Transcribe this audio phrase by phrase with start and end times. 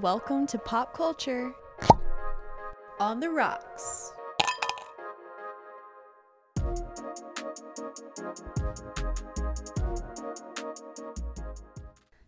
[0.00, 1.54] Welcome to Pop Culture
[2.98, 4.12] on the Rocks.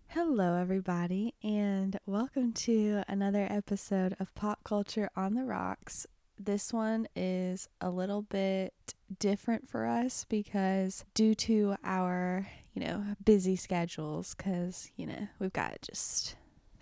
[0.06, 6.06] Hello, everybody, and welcome to another episode of Pop Culture on the Rocks.
[6.38, 13.16] This one is a little bit different for us because, due to our, you know,
[13.24, 16.36] busy schedules, because, you know, we've got just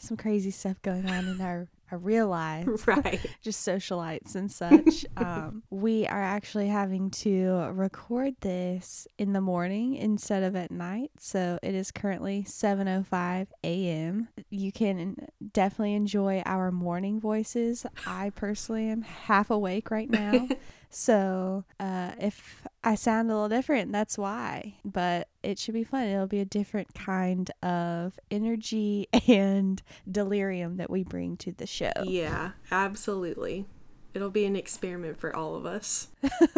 [0.05, 3.21] some crazy stuff going on in our, our real lives, Right.
[3.43, 5.05] just socialites and such.
[5.17, 11.11] um, we are actually having to record this in the morning instead of at night.
[11.19, 14.29] So it is currently 7:05 a.m.
[14.51, 17.87] You can definitely enjoy our morning voices.
[18.07, 20.49] I personally am half awake right now.
[20.95, 24.77] So, uh, if I sound a little different, that's why.
[24.85, 26.05] But it should be fun.
[26.05, 31.91] It'll be a different kind of energy and delirium that we bring to the show.
[32.05, 33.67] Yeah, absolutely.
[34.15, 36.09] It'll be an experiment for all of us.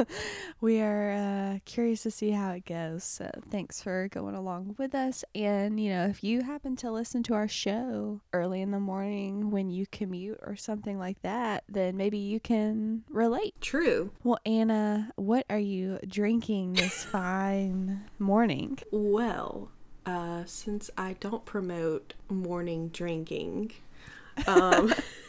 [0.60, 3.02] we are uh, curious to see how it goes.
[3.02, 5.24] So thanks for going along with us.
[5.34, 9.50] And, you know, if you happen to listen to our show early in the morning
[9.50, 13.54] when you commute or something like that, then maybe you can relate.
[13.62, 14.10] True.
[14.22, 18.78] Well, Anna, what are you drinking this fine morning?
[18.90, 19.70] Well,
[20.04, 23.72] uh, since I don't promote morning drinking,
[24.46, 24.92] um,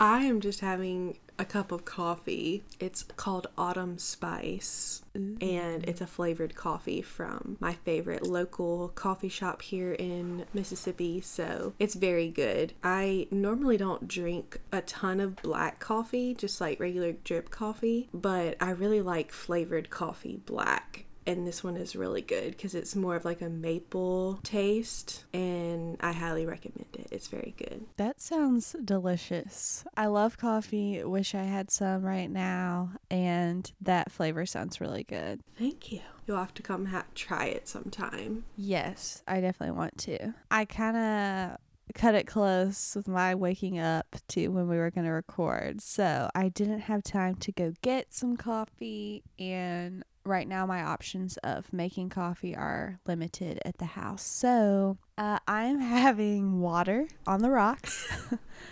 [0.00, 2.64] I am just having a cup of coffee.
[2.80, 9.62] It's called Autumn Spice, and it's a flavored coffee from my favorite local coffee shop
[9.62, 11.20] here in Mississippi.
[11.20, 12.74] So it's very good.
[12.82, 18.56] I normally don't drink a ton of black coffee, just like regular drip coffee, but
[18.60, 23.14] I really like flavored coffee black and this one is really good because it's more
[23.14, 28.74] of like a maple taste and i highly recommend it it's very good That sounds
[28.84, 29.84] delicious.
[29.96, 31.02] I love coffee.
[31.04, 32.92] Wish I had some right now.
[33.10, 35.40] And that flavor sounds really good.
[35.58, 40.34] thank you you'll have to come ha- try it sometime Yes, I definitely want to.
[40.50, 41.58] I kind of
[41.94, 45.80] cut it close with my waking up to when we were going to record.
[45.80, 49.22] So I didn't have time to go get some coffee.
[49.38, 54.22] And right now, my options of making coffee are limited at the house.
[54.22, 58.06] So uh, I'm having water on the rocks.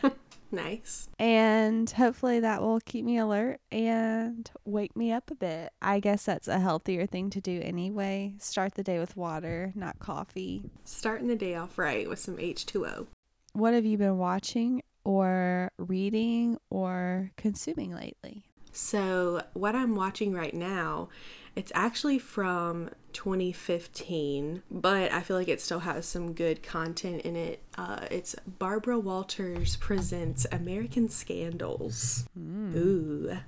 [0.53, 5.73] nice and hopefully that will keep me alert and wake me up a bit.
[5.83, 8.35] I guess that's a healthier thing to do anyway.
[8.39, 10.63] Start the day with water, not coffee.
[10.85, 13.09] starting the day off right with some h2o
[13.55, 18.45] What have you been watching or reading or consuming lately?
[18.73, 21.09] so what i'm watching right now
[21.57, 27.35] it's actually from 2015 but i feel like it still has some good content in
[27.35, 27.63] it.
[27.79, 32.29] Uh, it's barbara walters presents american scandals.
[32.39, 33.39] Ooh.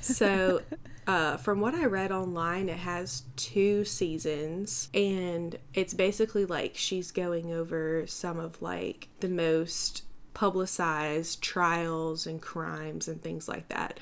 [0.00, 0.62] So
[1.06, 7.10] uh, from what i read online it has two seasons and it's basically like she's
[7.10, 10.04] going over some of like the most
[10.34, 13.98] publicized trials and crimes and things like that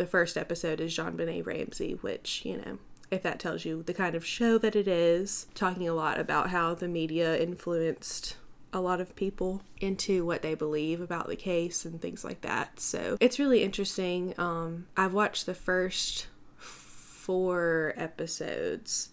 [0.00, 2.78] the first episode is JonBenét Ramsey which you know
[3.10, 6.48] if that tells you the kind of show that it is talking a lot about
[6.48, 8.38] how the media influenced
[8.72, 12.80] a lot of people into what they believe about the case and things like that.
[12.80, 14.32] So it's really interesting.
[14.38, 19.10] Um, I've watched the first four episodes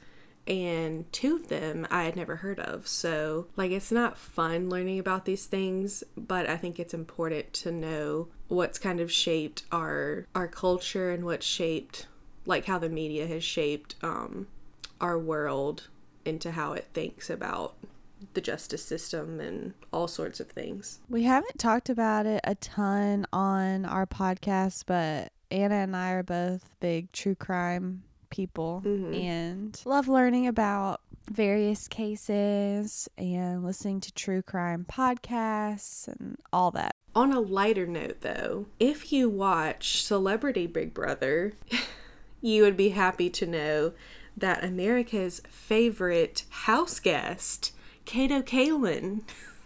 [0.48, 2.88] and two of them I had never heard of.
[2.88, 7.72] So, like, it's not fun learning about these things, but I think it's important to
[7.72, 12.08] know what's kind of shaped our our culture and what's shaped
[12.46, 14.48] like how the media has shaped um,
[15.02, 15.90] our world
[16.26, 17.76] into how it thinks about
[18.34, 21.00] the justice system and all sorts of things.
[21.10, 26.24] We haven't talked about it a ton on our podcast, but Anna and I are
[26.24, 34.42] both big true crime people and love learning about various cases and listening to true
[34.42, 36.97] crime podcasts and all that.
[37.18, 41.54] On a lighter note, though, if you watch Celebrity Big Brother,
[42.42, 43.94] you would be happy to know
[44.38, 47.74] that America's favorite house guest,
[48.06, 49.22] Kato Kaelin,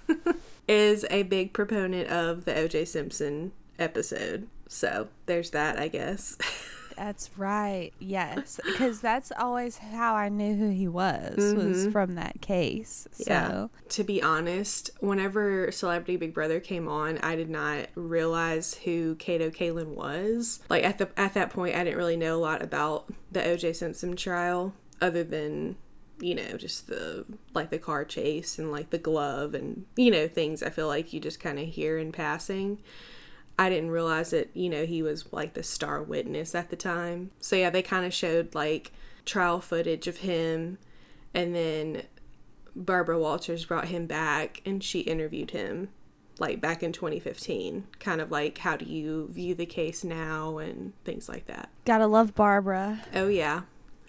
[0.69, 4.48] is a big proponent of the OJ Simpson episode.
[4.69, 6.38] So there's that, I guess.
[7.03, 7.94] That's right.
[7.98, 11.92] Yes, because that's always how I knew who he was was mm-hmm.
[11.92, 13.07] from that case.
[13.12, 13.68] So Yeah.
[13.89, 19.50] To be honest, whenever Celebrity Big Brother came on, I did not realize who Kato
[19.50, 20.59] Kaelin was.
[20.69, 23.74] Like at the at that point, I didn't really know a lot about the O.J.
[23.74, 25.77] Simpson trial, other than
[26.19, 27.25] you know, just the
[27.56, 31.13] like the car chase and like the glove and you know, things I feel like
[31.13, 32.77] you just kind of hear in passing.
[33.61, 37.29] I didn't realize that, you know, he was like the star witness at the time.
[37.39, 38.91] So yeah, they kind of showed like
[39.23, 40.79] trial footage of him
[41.31, 42.01] and then
[42.75, 45.89] Barbara Walters brought him back and she interviewed him
[46.39, 50.93] like back in 2015 kind of like how do you view the case now and
[51.05, 51.69] things like that.
[51.85, 53.03] Gotta love Barbara.
[53.13, 53.61] oh yeah.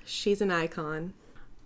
[0.06, 1.12] She's an icon.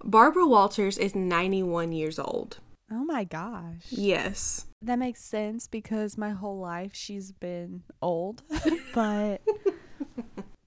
[0.02, 2.58] Barbara walters is 91 years old
[2.90, 3.86] Oh my gosh.
[3.90, 8.42] yes That makes sense because my whole life she's been old,
[8.94, 9.42] but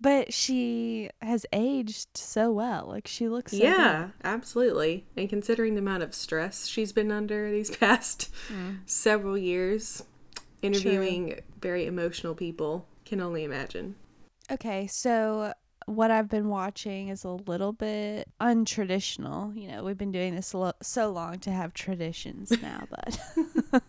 [0.02, 2.88] but she has aged so well.
[2.88, 7.52] Like she looks so yeah absolutely and considering the amount of stress she's been under
[7.52, 8.80] these past mm.
[8.86, 10.04] several years
[10.62, 13.96] interviewing very emotional people can only imagine.
[14.52, 15.54] Okay, so
[15.90, 19.60] what I've been watching is a little bit untraditional.
[19.60, 23.84] You know, we've been doing this lo- so long to have traditions now, but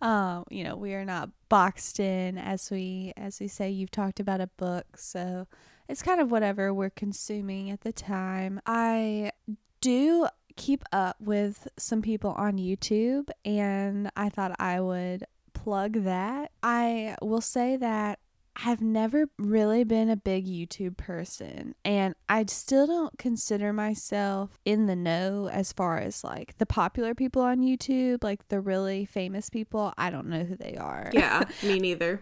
[0.00, 4.20] um, you know, we are not boxed in as we as we say you've talked
[4.20, 5.48] about a book, so
[5.88, 8.60] it's kind of whatever we're consuming at the time.
[8.64, 9.32] I
[9.80, 16.52] do keep up with some people on YouTube and I thought I would plug that.
[16.62, 18.20] I will say that
[18.56, 24.86] I've never really been a big YouTube person, and I still don't consider myself in
[24.86, 29.50] the know as far as like the popular people on YouTube, like the really famous
[29.50, 29.92] people.
[29.98, 31.10] I don't know who they are.
[31.12, 32.20] yeah me neither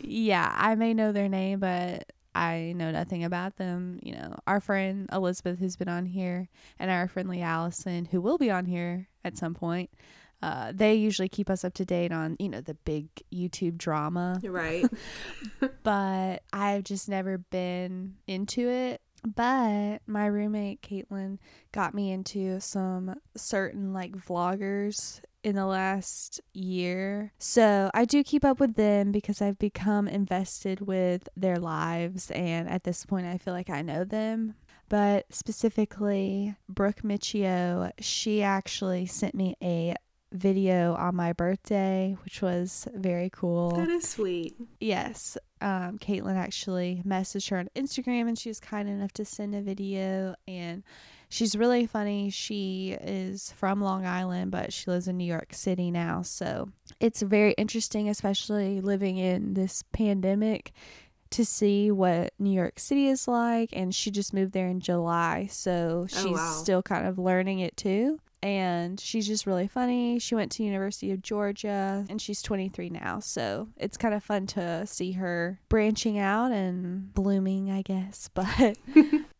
[0.00, 3.98] yeah, I may know their name, but I know nothing about them.
[4.02, 8.20] You know, our friend Elizabeth, who's been on here, and our friend Lee Allison, who
[8.20, 9.90] will be on here at some point.
[10.42, 14.40] Uh, they usually keep us up to date on, you know, the big YouTube drama
[14.44, 14.86] right
[15.82, 19.00] but I've just never been into it.
[19.24, 21.38] But my roommate Caitlin
[21.72, 27.32] got me into some certain like vloggers in the last year.
[27.38, 32.68] So I do keep up with them because I've become invested with their lives and
[32.68, 34.54] at this point I feel like I know them.
[34.88, 39.94] But specifically Brooke Miccio, she actually sent me a
[40.32, 43.70] video on my birthday, which was very cool.
[43.76, 45.36] that is sweet Yes.
[45.60, 49.60] Um, Caitlin actually messaged her on Instagram and she was kind enough to send a
[49.62, 50.84] video and
[51.28, 52.30] she's really funny.
[52.30, 56.22] She is from Long Island, but she lives in New York City now.
[56.22, 56.68] So
[57.00, 60.72] it's very interesting, especially living in this pandemic,
[61.30, 63.70] to see what New York City is like.
[63.72, 65.48] And she just moved there in July.
[65.50, 66.52] So she's Oh, wow.
[66.62, 70.18] still kind of learning it too and she's just really funny.
[70.18, 73.20] She went to University of Georgia and she's 23 now.
[73.20, 78.28] So it's kind of fun to see her branching out and blooming, I guess.
[78.38, 78.78] But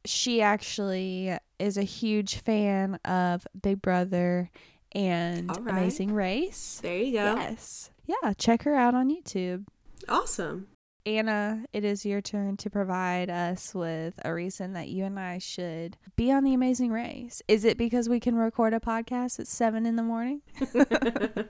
[0.04, 4.50] she actually is a huge fan of Big Brother
[4.92, 5.68] and right.
[5.68, 6.80] Amazing Race.
[6.82, 7.90] there you go Yes.
[8.06, 9.66] Yeah, check her out on YouTube.
[10.08, 10.66] awesome
[11.08, 15.38] Anna, it is your turn to provide us with a reason that you and I
[15.38, 17.42] should be on the amazing race.
[17.48, 20.42] Is it because we can record a podcast at seven in the morning?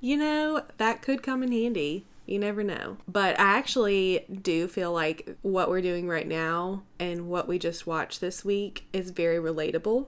[0.00, 2.04] You know, that could come in handy.
[2.26, 2.98] You never know.
[3.08, 7.86] But I actually do feel like what we're doing right now and what we just
[7.86, 10.06] watched this week is very relatable.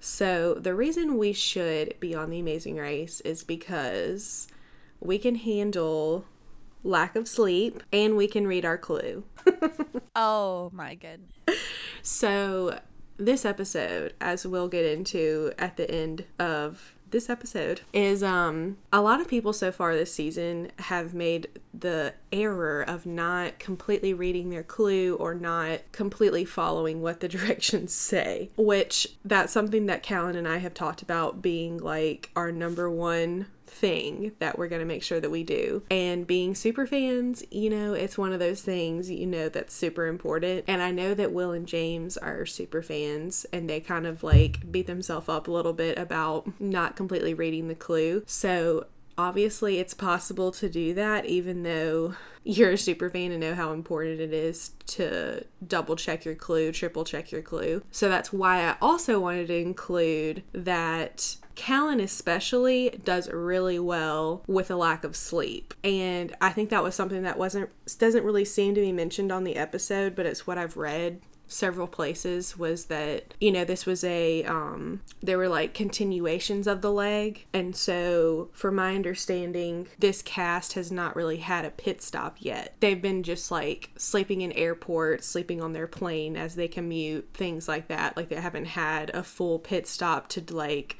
[0.00, 4.46] So, the reason we should be on The Amazing Race is because
[5.00, 6.24] we can handle
[6.82, 9.24] lack of sleep and we can read our clue.
[10.20, 11.30] Oh my goodness.
[12.02, 12.80] So,
[13.18, 19.00] this episode, as we'll get into at the end of this episode, is um a
[19.00, 24.50] lot of people so far this season have made the error of not completely reading
[24.50, 30.34] their clue or not completely following what the directions say, which that's something that Callan
[30.34, 34.86] and I have talked about being like our number one thing that we're going to
[34.86, 35.82] make sure that we do.
[35.90, 40.06] And being super fans, you know, it's one of those things, you know, that's super
[40.06, 40.64] important.
[40.66, 44.70] And I know that Will and James are super fans and they kind of like
[44.70, 48.22] beat themselves up a little bit about not completely reading the clue.
[48.26, 53.54] So obviously it's possible to do that even though you're a super fan and know
[53.54, 57.82] how important it is to double check your clue, triple check your clue.
[57.90, 64.70] So that's why I also wanted to include that Callan especially does really well with
[64.70, 65.74] a lack of sleep.
[65.82, 69.42] And I think that was something that wasn't doesn't really seem to be mentioned on
[69.42, 74.04] the episode, but it's what I've read several places was that you know this was
[74.04, 77.44] a um there were like continuations of the leg.
[77.52, 82.76] And so from my understanding this cast has not really had a pit stop yet.
[82.78, 87.66] They've been just like sleeping in airports sleeping on their plane as they commute things
[87.66, 88.16] like that.
[88.16, 90.98] Like they haven't had a full pit stop to like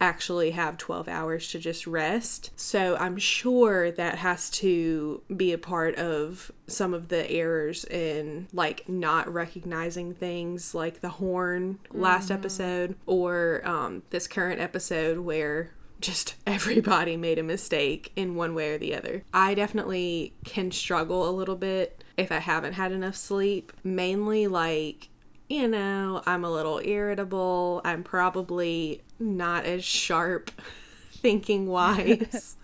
[0.00, 2.50] actually have 12 hours to just rest.
[2.56, 8.48] So I'm sure that has to be a part of some of the errors in
[8.52, 12.34] like not recognizing things like the horn last mm-hmm.
[12.34, 18.74] episode or um, this current episode where just everybody made a mistake in one way
[18.74, 19.24] or the other.
[19.32, 25.08] I definitely can struggle a little bit if I haven't had enough sleep, mainly like
[25.48, 27.80] you know, I'm a little irritable.
[27.82, 30.50] I'm probably not as sharp
[31.12, 32.56] thinking wise.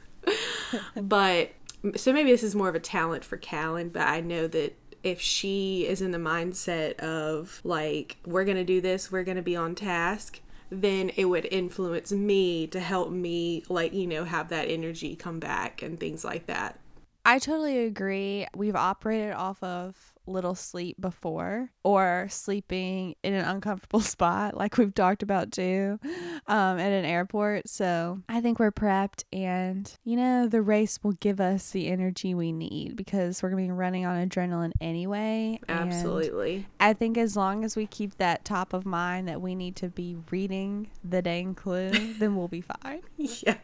[0.96, 1.52] but
[1.96, 5.20] so maybe this is more of a talent for Callan, but I know that if
[5.20, 9.42] she is in the mindset of like, we're going to do this, we're going to
[9.42, 14.48] be on task, then it would influence me to help me, like, you know, have
[14.48, 16.80] that energy come back and things like that.
[17.26, 18.46] I totally agree.
[18.54, 24.94] We've operated off of little sleep before or sleeping in an uncomfortable spot like we've
[24.94, 25.98] talked about too
[26.46, 27.68] um, at an airport.
[27.68, 32.34] So i think we're prepped and you know the race will give us the energy
[32.34, 35.58] we need because we're going to be running on adrenaline anyway.
[35.68, 36.66] Absolutely.
[36.80, 39.88] I think as long as we keep that top of mind that we need to
[39.88, 43.02] be reading the dang clue then we'll be fine.
[43.16, 43.56] Yeah.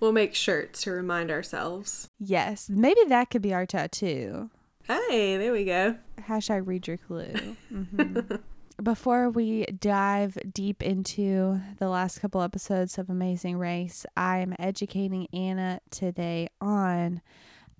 [0.00, 2.08] We'll make shirts to remind ourselves.
[2.18, 4.50] Yes, maybe that could be our tattoo.
[5.08, 5.96] Hey, there we go.
[6.20, 7.32] Hashtag read your clue.
[7.72, 8.36] Mm-hmm.
[8.82, 15.80] Before we dive deep into the last couple episodes of Amazing Race, I'm educating Anna
[15.90, 17.20] today on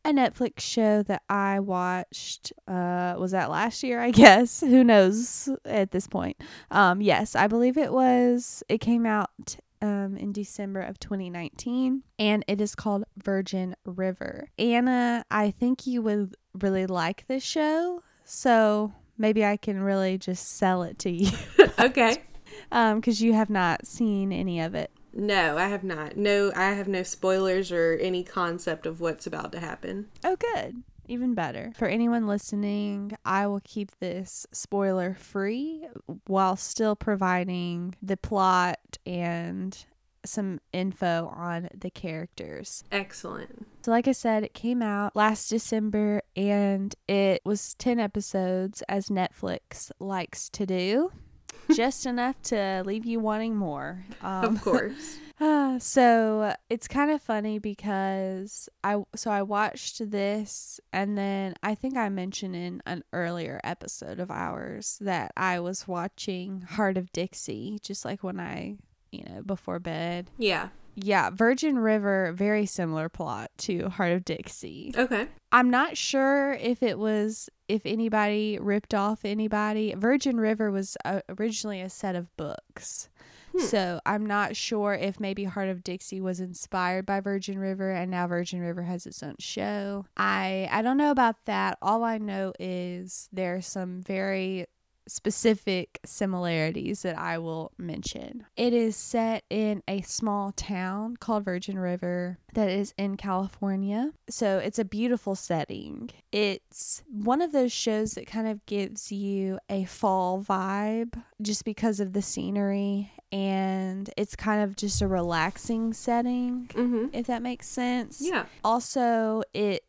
[0.04, 2.52] a Netflix show that I watched.
[2.68, 4.00] Uh, was that last year?
[4.00, 4.60] I guess.
[4.60, 6.36] Who knows at this point?
[6.70, 8.62] Um, yes, I believe it was.
[8.68, 14.48] It came out um, in December of 2019, and it is called Virgin River.
[14.58, 20.56] Anna, I think you would really like this show, so maybe I can really just
[20.56, 21.30] sell it to you.
[21.78, 22.22] okay.
[22.70, 24.90] Um, because you have not seen any of it.
[25.12, 26.16] No, I have not.
[26.16, 30.08] No, I have no spoilers or any concept of what's about to happen.
[30.24, 30.82] Oh, good
[31.12, 31.72] even better.
[31.76, 35.86] For anyone listening, I will keep this spoiler free
[36.26, 39.76] while still providing the plot and
[40.24, 42.84] some info on the characters.
[42.90, 43.66] Excellent.
[43.82, 49.08] So, like I said, it came out last December and it was 10 episodes, as
[49.08, 51.12] Netflix likes to do,
[51.74, 54.04] just enough to leave you wanting more.
[54.20, 55.18] Um, of course.
[55.78, 61.96] so it's kind of funny because I so I watched this and then I think
[61.96, 67.78] I mentioned in an earlier episode of ours that I was watching Hart of Dixie
[67.82, 68.76] just like when I,
[69.12, 70.30] you know, before bed.
[70.38, 70.68] Yeah.
[70.94, 74.92] Yeah, Virgin River, very similar plot to Hart of Dixie.
[74.96, 75.28] Okay.
[75.50, 79.94] I'm not sure if it was if anybody ripped off anybody.
[79.96, 83.08] Virgin River was uh, originally a set of books.
[83.52, 83.60] Hmm.
[83.60, 88.10] So I'm not sure if maybe Hart of Dixie was inspired by Virgin River and
[88.10, 90.06] now Virgin River has its own show.
[90.16, 91.78] I I don't know about that.
[91.80, 94.66] All I know is there's some very
[95.12, 98.46] specific similarities that I will mention.
[98.56, 104.12] It is set in a small town called Virgin River that is in California.
[104.30, 106.10] So it's a beautiful setting.
[106.32, 112.00] It's one of those shows that kind of gives you a fall vibe just because
[112.00, 117.06] of the scenery and it's kind of just a relaxing setting, mm-hmm.
[117.12, 118.20] if that makes sense.
[118.22, 118.46] Yeah.
[118.64, 119.84] Also, it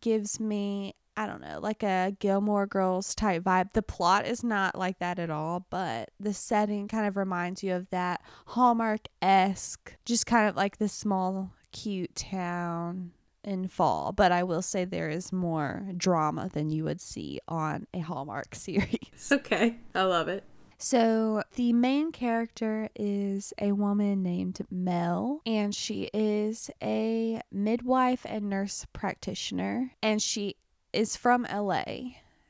[0.00, 3.72] gives me I don't know, like a Gilmore Girls type vibe.
[3.72, 7.74] The plot is not like that at all, but the setting kind of reminds you
[7.74, 13.10] of that Hallmark esque, just kind of like this small, cute town
[13.42, 14.12] in fall.
[14.12, 18.54] But I will say there is more drama than you would see on a Hallmark
[18.54, 19.32] series.
[19.32, 20.44] Okay, I love it.
[20.80, 28.48] So, the main character is a woman named Mel, and she is a midwife and
[28.48, 30.54] nurse practitioner, and she
[30.92, 31.84] is from LA.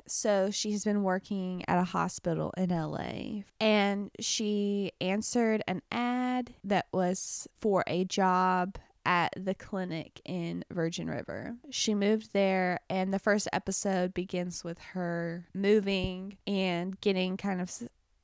[0.06, 6.86] So she's been working at a hospital in LA and she answered an ad that
[6.92, 8.78] was for a job
[9.08, 11.56] at the clinic in Virgin River.
[11.70, 17.72] She moved there, and the first episode begins with her moving and getting kind of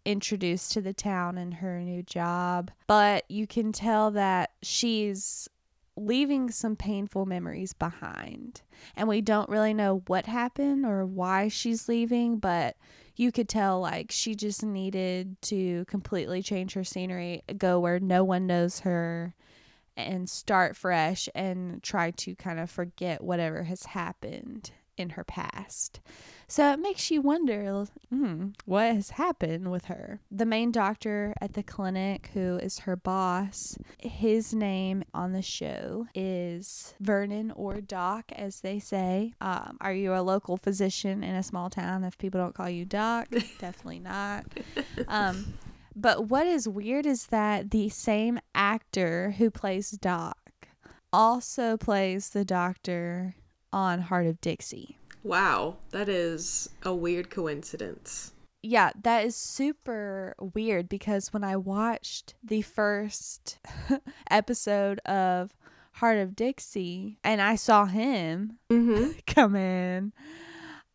[0.04, 2.70] introduced to the town and her new job.
[2.86, 5.48] But you can tell that she's
[5.96, 8.62] leaving some painful memories behind.
[8.96, 12.76] And we don't really know what happened or why she's leaving, but
[13.16, 18.24] you could tell like she just needed to completely change her scenery, go where no
[18.24, 19.34] one knows her,
[19.96, 26.00] and start fresh and try to kind of forget whatever has happened in her past.
[26.46, 30.20] So it makes you wonder hmm, what has happened with her.
[30.30, 36.06] The main doctor at the clinic, who is her boss, his name on the show
[36.14, 39.34] is Vernon or Doc, as they say.
[39.40, 42.84] Um, are you a local physician in a small town if people don't call you
[42.84, 43.28] Doc?
[43.58, 44.44] Definitely not.
[45.08, 45.54] Um,
[45.96, 50.38] but what is weird is that the same actor who plays Doc
[51.12, 53.36] also plays the doctor
[53.74, 54.96] on Hart of Dixie.
[55.24, 58.32] Wow, that is a weird coincidence.
[58.62, 63.58] Yeah, that is super weird because when I watched the first
[64.30, 65.54] episode of
[65.94, 69.18] Hart of Dixie and I saw him Mm-hmm.
[69.26, 70.12] come in,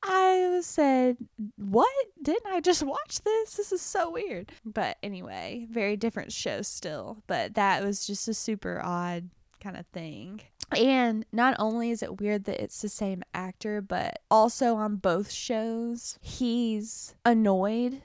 [0.04, 1.18] I said,
[1.58, 1.94] What?
[2.22, 3.54] Didn't I just watch this?
[3.56, 4.52] This is so weird.
[4.66, 7.24] But anyway, very different show still.
[7.28, 9.30] But that was just a super odd
[9.62, 10.42] kind of thing.
[10.78, 15.32] And not only is it weird that it's the same actor, but also on both
[15.32, 18.02] shows, he's annoyed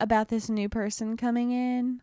[0.00, 2.02] about this new person coming in.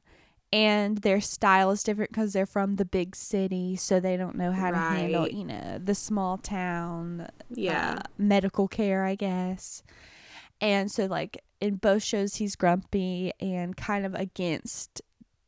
[0.51, 4.51] And their style is different because they're from the big city, so they don't know
[4.51, 7.95] how to handle, you know, the small town Yeah.
[7.97, 9.81] uh, medical care, I guess.
[10.61, 15.01] And so, like in both shows, he's grumpy and kind of against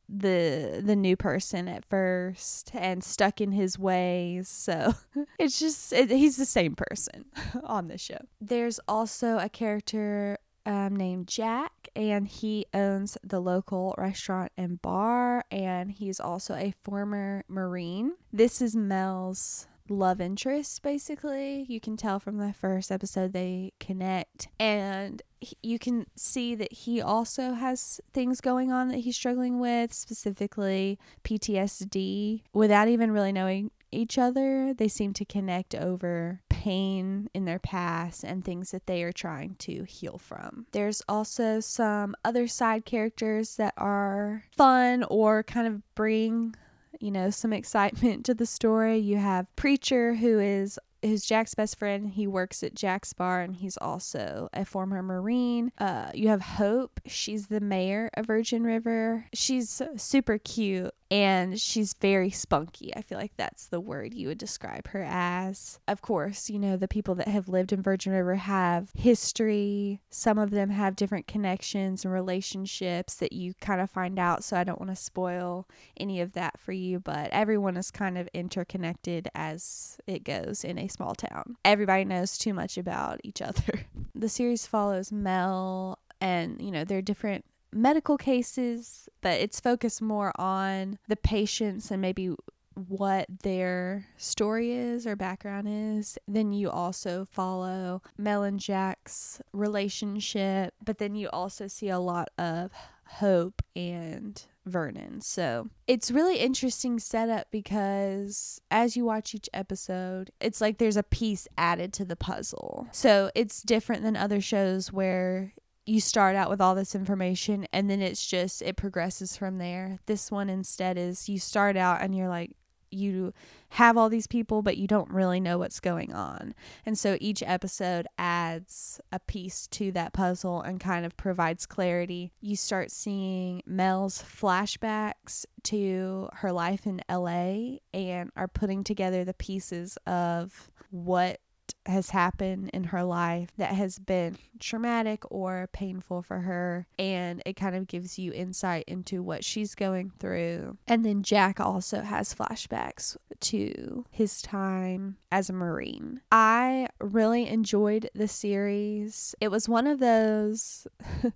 [0.07, 4.93] the the new person at first and stuck in his ways so
[5.39, 7.25] it's just it, he's the same person
[7.63, 8.19] on the show.
[8.39, 15.43] There's also a character um, named jack and he owns the local restaurant and bar
[15.51, 18.13] and he's also a former marine.
[18.33, 21.65] This is mel's love interest basically.
[21.69, 24.47] You can tell from the first episode they connect.
[24.59, 29.59] And he- you can see that he also has things going on that he's struggling
[29.59, 37.29] with specifically PTSD without even really knowing each other they seem to connect over pain
[37.33, 40.65] in their past and things that they are trying to heal from.
[40.73, 46.55] There's also some other side characters that are fun or kind of bring
[46.99, 48.97] you know, some excitement to the story.
[48.97, 52.09] You have Preacher, who is who's Jack's best friend.
[52.09, 55.72] He works at Jack's bar and he's also a former Marine.
[55.77, 57.00] Uh, you have Hope.
[57.05, 59.25] She's the mayor of Virgin River.
[59.33, 62.96] She's super cute and she's very spunky.
[62.96, 65.79] I feel like that's the word you would describe her as.
[65.87, 70.01] Of course, you know, the people that have lived in Virgin River have history.
[70.09, 74.44] Some of them have different connections and relationships that you kind of find out.
[74.44, 78.18] So I don't want to spoil any of that for you, but everyone is kind
[78.18, 81.57] of interconnected as it goes in a small town.
[81.63, 83.85] Everybody knows too much about each other.
[84.18, 87.44] The series follows Mel and, you know, they're different
[87.75, 92.33] medical cases, but it's focused more on the patients and maybe
[92.74, 96.18] what their story is or background is.
[96.27, 102.29] Then you also follow Mel and Jack's relationship, but then you also see a lot
[102.38, 102.72] of
[103.07, 105.22] Hope and Vernon.
[105.22, 111.03] So it's really interesting setup because as you watch each episode, it's like there's a
[111.03, 112.88] piece added to the puzzle.
[112.92, 115.53] So it's different than other shows where
[115.85, 120.00] you start out with all this information and then it's just it progresses from there.
[120.05, 122.55] This one instead is you start out and you're like
[122.91, 123.33] you
[123.69, 126.55] have all these people but you don't really know what's going on.
[126.85, 132.31] And so each episode adds a piece to that puzzle and kind of provides clarity.
[132.41, 139.33] You start seeing Mel's flashbacks to her life in LA and are putting together the
[139.33, 141.39] pieces of what
[141.85, 147.55] has happened in her life that has been traumatic or painful for her and it
[147.55, 150.77] kind of gives you insight into what she's going through.
[150.87, 156.21] And then Jack also has flashbacks to his time as a marine.
[156.31, 159.35] I really enjoyed the series.
[159.39, 160.87] It was one of those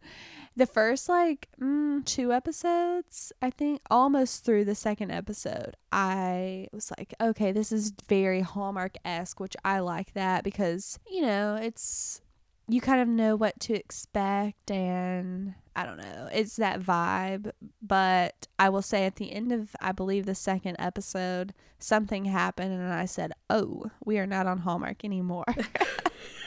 [0.55, 6.91] the first like mm, two episodes i think almost through the second episode i was
[6.97, 12.21] like okay this is very hallmark-esque which i like that because you know it's
[12.67, 17.51] you kind of know what to expect and i don't know it's that vibe.
[17.81, 22.73] But i will say at the end of i believe the second episode something happened
[22.73, 25.45] and i said oh we are not on hallmark anymore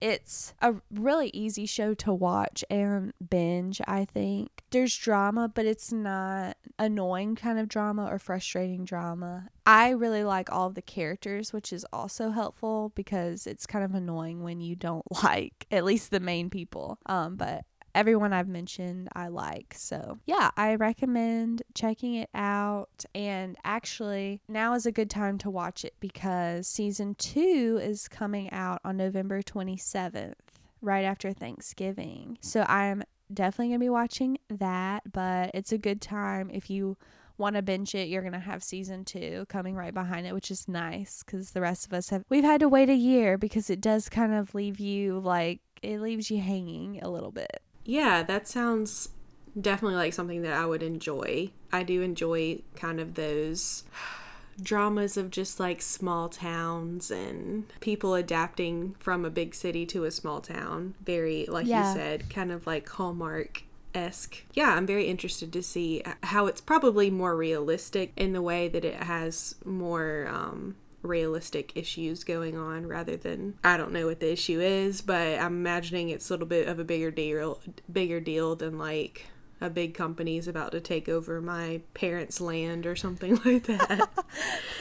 [0.00, 4.62] it's a really easy show to watch and binge, I think.
[4.70, 9.48] There's drama, but it's not annoying kind of drama or frustrating drama.
[9.66, 13.94] I really like all of the characters, which is also helpful because it's kind of
[13.94, 16.98] annoying when you don't like at least the main people.
[17.06, 19.74] Um, but everyone I've mentioned I like.
[19.76, 23.04] So, yeah, I recommend checking it out.
[23.14, 28.50] And actually, now is a good time to watch it because season two is coming
[28.52, 30.34] out on November 27th,
[30.80, 32.38] right after Thanksgiving.
[32.40, 36.96] So, I'm definitely going to be watching that, but it's a good time if you
[37.40, 40.50] want to binge it, you're going to have season two coming right behind it, which
[40.50, 43.70] is nice because the rest of us have, we've had to wait a year because
[43.70, 47.62] it does kind of leave you like, it leaves you hanging a little bit.
[47.84, 49.10] Yeah, that sounds
[49.58, 51.50] definitely like something that I would enjoy.
[51.72, 53.84] I do enjoy kind of those
[54.62, 60.10] dramas of just like small towns and people adapting from a big city to a
[60.10, 60.94] small town.
[61.04, 61.88] Very, like yeah.
[61.88, 63.64] you said, kind of like Hallmark
[63.94, 64.44] esque.
[64.52, 68.84] Yeah, I'm very interested to see how it's probably more realistic in the way that
[68.84, 74.32] it has more um, realistic issues going on rather than I don't know what the
[74.32, 77.60] issue is, but I'm imagining it's a little bit of a bigger deal
[77.90, 79.26] bigger deal than like
[79.62, 84.08] a big company is about to take over my parents' land or something like that.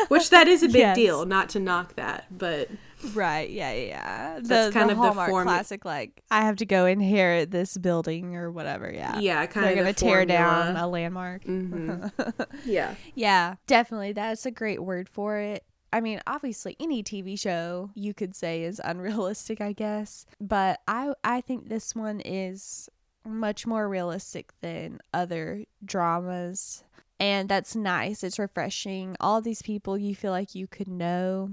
[0.07, 0.95] Which that is a big yes.
[0.95, 2.69] deal, not to knock that, but
[3.13, 4.39] Right, yeah, yeah.
[4.41, 7.51] That's the, kind the of Hallmark the form- classic like I have to go inherit
[7.51, 9.19] this building or whatever, yeah.
[9.19, 9.71] Yeah, kind of.
[9.71, 11.45] They're of going to tear down a landmark.
[11.45, 12.41] Mm-hmm.
[12.65, 12.95] yeah.
[13.15, 14.13] Yeah, definitely.
[14.13, 15.63] That's a great word for it.
[15.91, 21.13] I mean, obviously any TV show you could say is unrealistic, I guess, but I
[21.23, 22.89] I think this one is
[23.25, 26.83] much more realistic than other dramas.
[27.19, 28.23] And that's nice.
[28.23, 29.17] It's refreshing.
[29.19, 31.51] All these people you feel like you could know.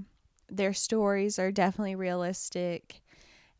[0.49, 3.01] Their stories are definitely realistic.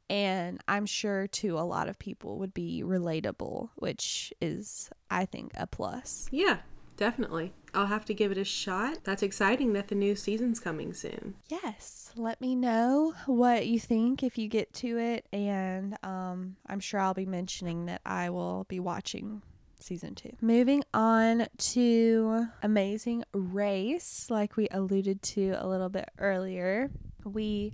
[0.09, 5.51] And I'm sure to a lot of people would be relatable, which is, I think,
[5.55, 6.29] a plus.
[6.31, 6.59] Yeah,
[6.97, 7.53] definitely.
[7.73, 8.99] I'll have to give it a shot.
[9.03, 11.35] That's exciting that the new season's coming soon.
[11.47, 12.11] Yes.
[12.15, 15.27] Let me know what you think if you get to it.
[15.31, 19.43] And um, I'm sure I'll be mentioning that I will be watching
[19.79, 20.31] season two.
[20.41, 26.89] Moving on to Amazing Race, like we alluded to a little bit earlier.
[27.23, 27.73] We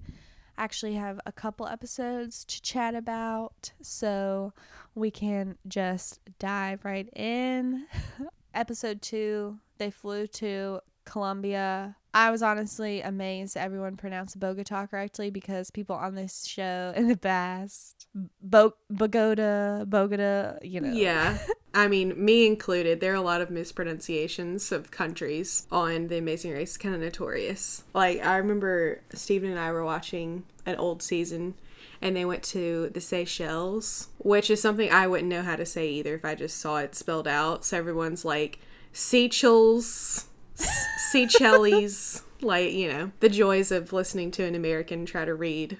[0.57, 4.53] actually have a couple episodes to chat about, so
[4.93, 7.87] we can just dive right in.
[8.53, 11.95] Episode two they flew to Colombia.
[12.13, 17.17] I was honestly amazed everyone pronounced Bogota correctly because people on this show in the
[17.17, 18.07] past,
[18.41, 20.93] Bo- Bogota, Bogota, you know.
[20.93, 21.39] Yeah.
[21.73, 26.51] I mean, me included, there are a lot of mispronunciations of countries on The Amazing
[26.51, 27.83] Race, kind of notorious.
[27.95, 31.55] Like, I remember Stephen and I were watching an old season
[32.03, 35.87] and they went to the Seychelles, which is something I wouldn't know how to say
[35.87, 37.63] either if I just saw it spelled out.
[37.63, 38.59] So everyone's like,
[38.91, 45.77] Seychelles, Seychelles, like, you know, the joys of listening to an American try to read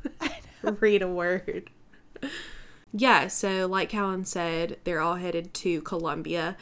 [0.62, 1.70] read a word.
[2.92, 6.56] Yeah, so like Callan said, they're all headed to Colombia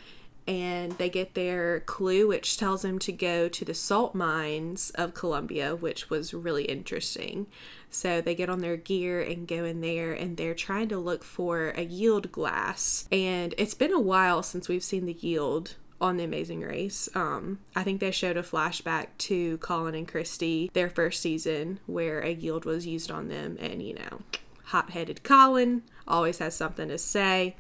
[0.47, 5.15] and they get their clue which tells them to go to the salt mines of
[5.15, 7.47] Colombia, which was really interesting.
[7.91, 11.25] So they get on their gear and go in there and they're trying to look
[11.25, 13.09] for a yield glass.
[13.11, 17.09] And it's been a while since we've seen the yield on The Amazing Race.
[17.15, 22.21] Um, I think they showed a flashback to Colin and Christie, their first season, where
[22.21, 23.59] a yield was used on them.
[23.61, 24.23] And, you know,
[24.65, 27.57] hot headed Colin always has something to say.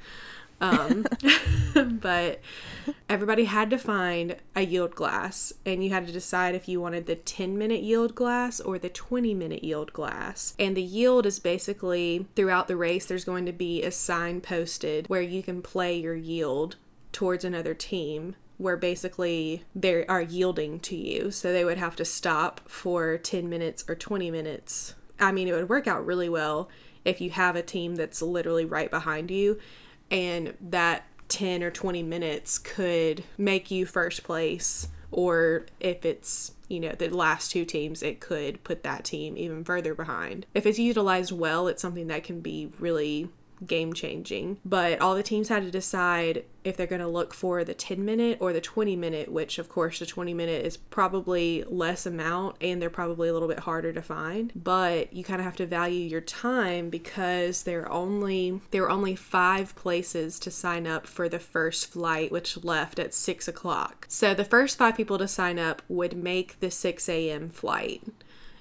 [0.61, 1.07] Um,
[2.01, 2.41] but
[3.09, 7.07] everybody had to find a yield glass, and you had to decide if you wanted
[7.07, 10.55] the 10 minute yield glass or the 20 minute yield glass.
[10.59, 15.09] And the yield is basically throughout the race, there's going to be a sign posted
[15.09, 16.77] where you can play your yield
[17.13, 21.31] towards another team where basically they are yielding to you.
[21.31, 24.95] So they would have to stop for 10 minutes or 20 minutes.
[25.19, 26.69] I mean, it would work out really well
[27.03, 29.59] if you have a team that's literally right behind you
[30.11, 36.79] and that 10 or 20 minutes could make you first place or if it's you
[36.81, 40.47] know the last two teams it could put that team even further behind.
[40.55, 43.29] If it's utilized well it's something that can be really
[43.67, 44.59] game changing.
[44.65, 48.05] But all the teams had to decide if they're going to look for the 10
[48.05, 52.57] minute or the 20 minute, which of course the 20 minute is probably less amount
[52.61, 54.53] and they're probably a little bit harder to find.
[54.55, 58.91] But you kind of have to value your time because there are only there are
[58.91, 64.07] only five places to sign up for the first flight, which left at six o'clock.
[64.09, 67.51] So the first five people to sign up would make the 6 a.m.
[67.51, 68.03] flight.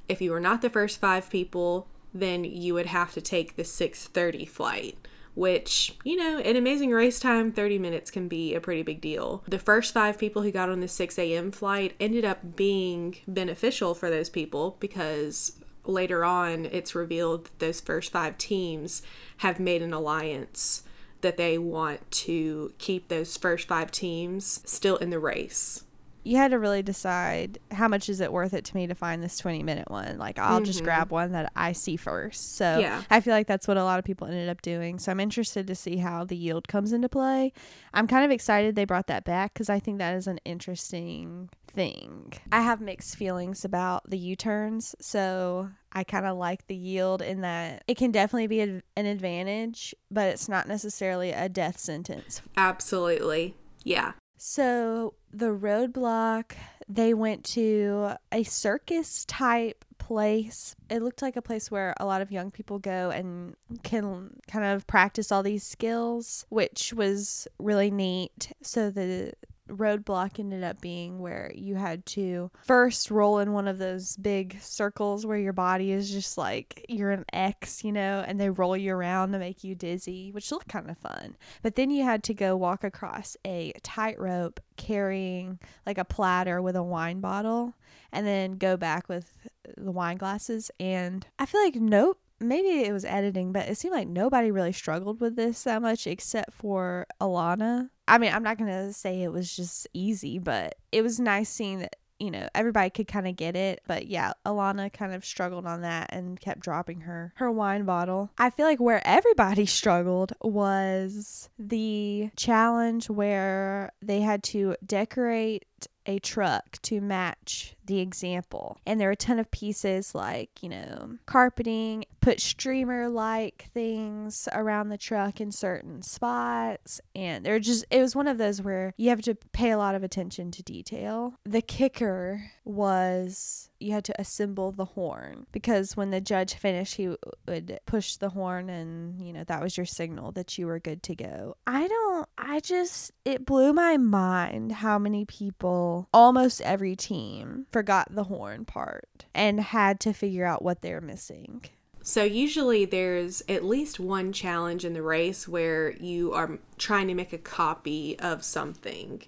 [0.07, 3.63] If you were not the first five people, then you would have to take the
[3.63, 4.97] 6:30 flight
[5.35, 9.41] which, you know, in amazing race time, 30 minutes can be a pretty big deal.
[9.47, 11.51] The first five people who got on the 6 a.m.
[11.51, 15.53] flight ended up being beneficial for those people because
[15.85, 19.01] later on it's revealed that those first five teams
[19.37, 20.83] have made an alliance
[21.21, 25.83] that they want to keep those first five teams still in the race
[26.23, 29.23] you had to really decide how much is it worth it to me to find
[29.23, 30.65] this 20 minute one like i'll mm-hmm.
[30.65, 33.03] just grab one that i see first so yeah.
[33.09, 35.67] i feel like that's what a lot of people ended up doing so i'm interested
[35.67, 37.51] to see how the yield comes into play
[37.93, 41.49] i'm kind of excited they brought that back because i think that is an interesting
[41.67, 47.21] thing i have mixed feelings about the u-turns so I kind of like the yield
[47.21, 51.79] in that it can definitely be a, an advantage, but it's not necessarily a death
[51.79, 52.41] sentence.
[52.55, 53.55] Absolutely.
[53.83, 54.13] Yeah.
[54.41, 56.53] So the roadblock,
[56.87, 60.75] they went to a circus type place.
[60.89, 64.65] It looked like a place where a lot of young people go and can kind
[64.65, 68.51] of practice all these skills, which was really neat.
[68.63, 69.33] So the
[69.69, 74.59] roadblock ended up being where you had to first roll in one of those big
[74.61, 78.75] circles where your body is just like you're an X, you know, and they roll
[78.75, 81.37] you around to make you dizzy, which looked kind of fun.
[81.61, 86.75] But then you had to go walk across a tightrope carrying like a platter with
[86.75, 87.75] a wine bottle
[88.11, 90.71] and then go back with the wine glasses.
[90.79, 94.71] And I feel like nope maybe it was editing, but it seemed like nobody really
[94.71, 97.89] struggled with this that much except for Alana.
[98.07, 101.49] I mean, I'm not going to say it was just easy, but it was nice
[101.49, 103.81] seeing that, you know, everybody could kind of get it.
[103.87, 108.31] But yeah, Alana kind of struggled on that and kept dropping her her wine bottle.
[108.37, 115.65] I feel like where everybody struggled was the challenge where they had to decorate
[116.05, 118.77] a truck to match the example.
[118.85, 124.47] And there are a ton of pieces like, you know, carpeting, put streamer like things
[124.53, 127.01] around the truck in certain spots.
[127.15, 129.95] And they're just, it was one of those where you have to pay a lot
[129.95, 131.33] of attention to detail.
[131.43, 137.15] The kicker was you had to assemble the horn because when the judge finished, he
[137.47, 141.01] would push the horn and, you know, that was your signal that you were good
[141.03, 141.55] to go.
[141.65, 148.13] I don't, I just, it blew my mind how many people, almost every team, forgot
[148.13, 151.63] the horn part and had to figure out what they're missing.
[152.03, 157.13] So, usually there's at least one challenge in the race where you are trying to
[157.13, 159.21] make a copy of something,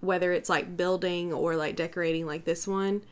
[0.00, 3.04] whether it's like building or like decorating, like this one.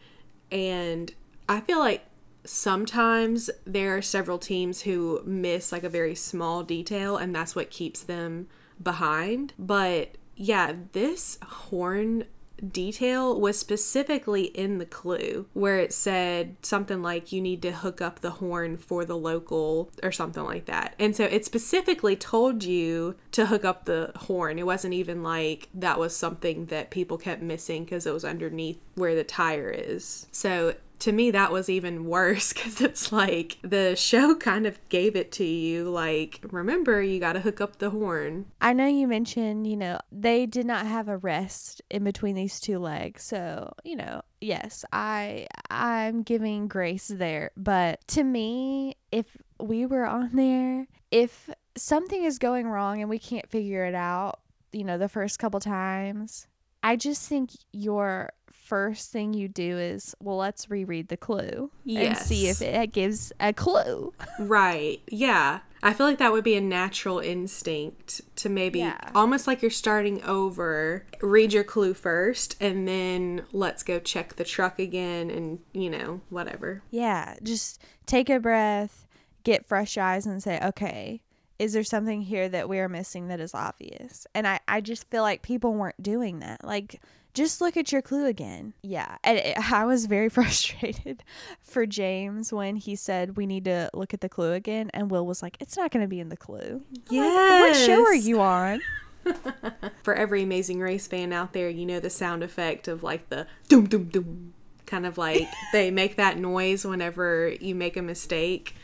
[0.50, 1.10] And
[1.48, 2.04] I feel like
[2.44, 7.70] sometimes there are several teams who miss like a very small detail, and that's what
[7.70, 8.46] keeps them
[8.82, 9.54] behind.
[9.58, 12.24] But yeah, this horn
[12.72, 18.00] detail was specifically in the clue where it said something like you need to hook
[18.00, 20.94] up the horn for the local or something like that.
[20.98, 24.58] And so it specifically told you to hook up the horn.
[24.58, 28.80] It wasn't even like that was something that people kept missing because it was underneath
[28.94, 30.26] where the tire is.
[30.32, 35.16] So to me that was even worse because it's like the show kind of gave
[35.16, 38.46] it to you like remember you got to hook up the horn.
[38.60, 42.60] I know you mentioned you know they did not have a rest in between these
[42.60, 47.50] two legs so you know yes i i'm giving grace there.
[47.56, 53.18] But to me if we were on there if something is going wrong and we
[53.18, 54.40] can't figure it out
[54.72, 56.46] you know the first couple times
[56.86, 58.30] i just think your
[58.66, 62.18] first thing you do is, well, let's reread the clue yes.
[62.18, 64.12] and see if it gives a clue.
[64.40, 65.00] right.
[65.08, 65.60] Yeah.
[65.82, 68.98] I feel like that would be a natural instinct to maybe yeah.
[69.14, 74.42] almost like you're starting over, read your clue first, and then let's go check the
[74.42, 76.82] truck again and, you know, whatever.
[76.90, 77.36] Yeah.
[77.42, 79.06] Just take a breath,
[79.44, 81.22] get fresh eyes, and say, okay,
[81.58, 84.26] is there something here that we are missing that is obvious?
[84.34, 86.64] And I, I just feel like people weren't doing that.
[86.64, 87.00] Like,
[87.34, 88.72] just look at your clue again.
[88.82, 89.16] Yeah.
[89.22, 91.22] And it, I was very frustrated
[91.62, 94.90] for James when he said we need to look at the clue again.
[94.92, 96.82] And Will was like, it's not going to be in the clue.
[97.10, 97.22] Yeah.
[97.22, 98.80] Like, what show are you on?
[100.02, 103.46] for every Amazing Race fan out there, you know the sound effect of like the
[103.68, 104.52] doom, doom, doom.
[104.86, 108.76] Kind of like they make that noise whenever you make a mistake.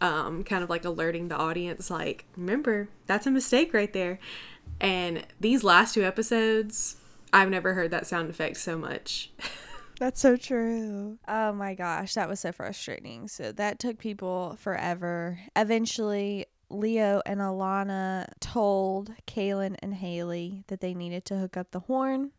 [0.00, 4.18] Um, kind of like alerting the audience, like, remember, that's a mistake right there.
[4.80, 6.96] And these last two episodes,
[7.32, 9.30] I've never heard that sound effect so much.
[10.00, 11.18] That's so true.
[11.28, 13.28] Oh my gosh, that was so frustrating.
[13.28, 15.38] So that took people forever.
[15.54, 21.80] Eventually, Leo and Alana told Kaylin and Haley that they needed to hook up the
[21.80, 22.32] horn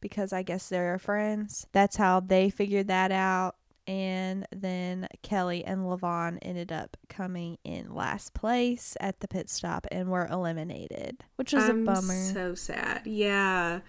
[0.00, 1.66] because I guess they're friends.
[1.72, 3.56] That's how they figured that out.
[3.86, 9.86] And then Kelly and Levon ended up coming in last place at the pit stop
[9.90, 12.32] and were eliminated, which was I'm a bummer.
[12.32, 13.02] So sad.
[13.06, 13.80] Yeah.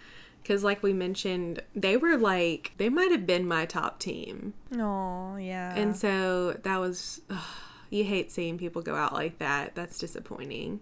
[0.41, 4.53] Because, like we mentioned, they were like, they might have been my top team.
[4.77, 5.73] Oh, yeah.
[5.75, 7.43] And so that was, ugh,
[7.89, 9.73] you hate seeing people go out like that.
[9.73, 10.81] That's disappointing.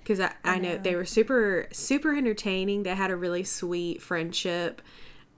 [0.00, 0.76] Because I, I, know.
[0.76, 2.82] they were super, super entertaining.
[2.82, 4.82] They had a really sweet friendship.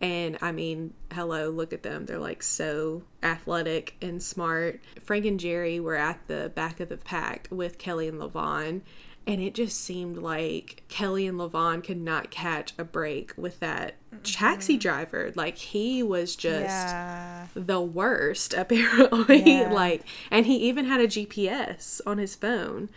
[0.00, 2.06] And I mean, hello, look at them.
[2.06, 4.80] They're like so athletic and smart.
[5.02, 8.80] Frank and Jerry were at the back of the pack with Kelly and Levon
[9.26, 13.94] and it just seemed like Kelly and Levon could not catch a break with that
[14.12, 14.22] mm-hmm.
[14.22, 15.32] taxi driver.
[15.34, 17.46] Like he was just yeah.
[17.54, 19.42] the worst apparently.
[19.42, 19.72] Yeah.
[19.72, 22.88] like and he even had a GPS on his phone,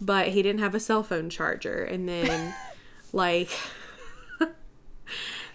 [0.00, 1.82] but he didn't have a cell phone charger.
[1.82, 2.54] And then
[3.12, 3.50] like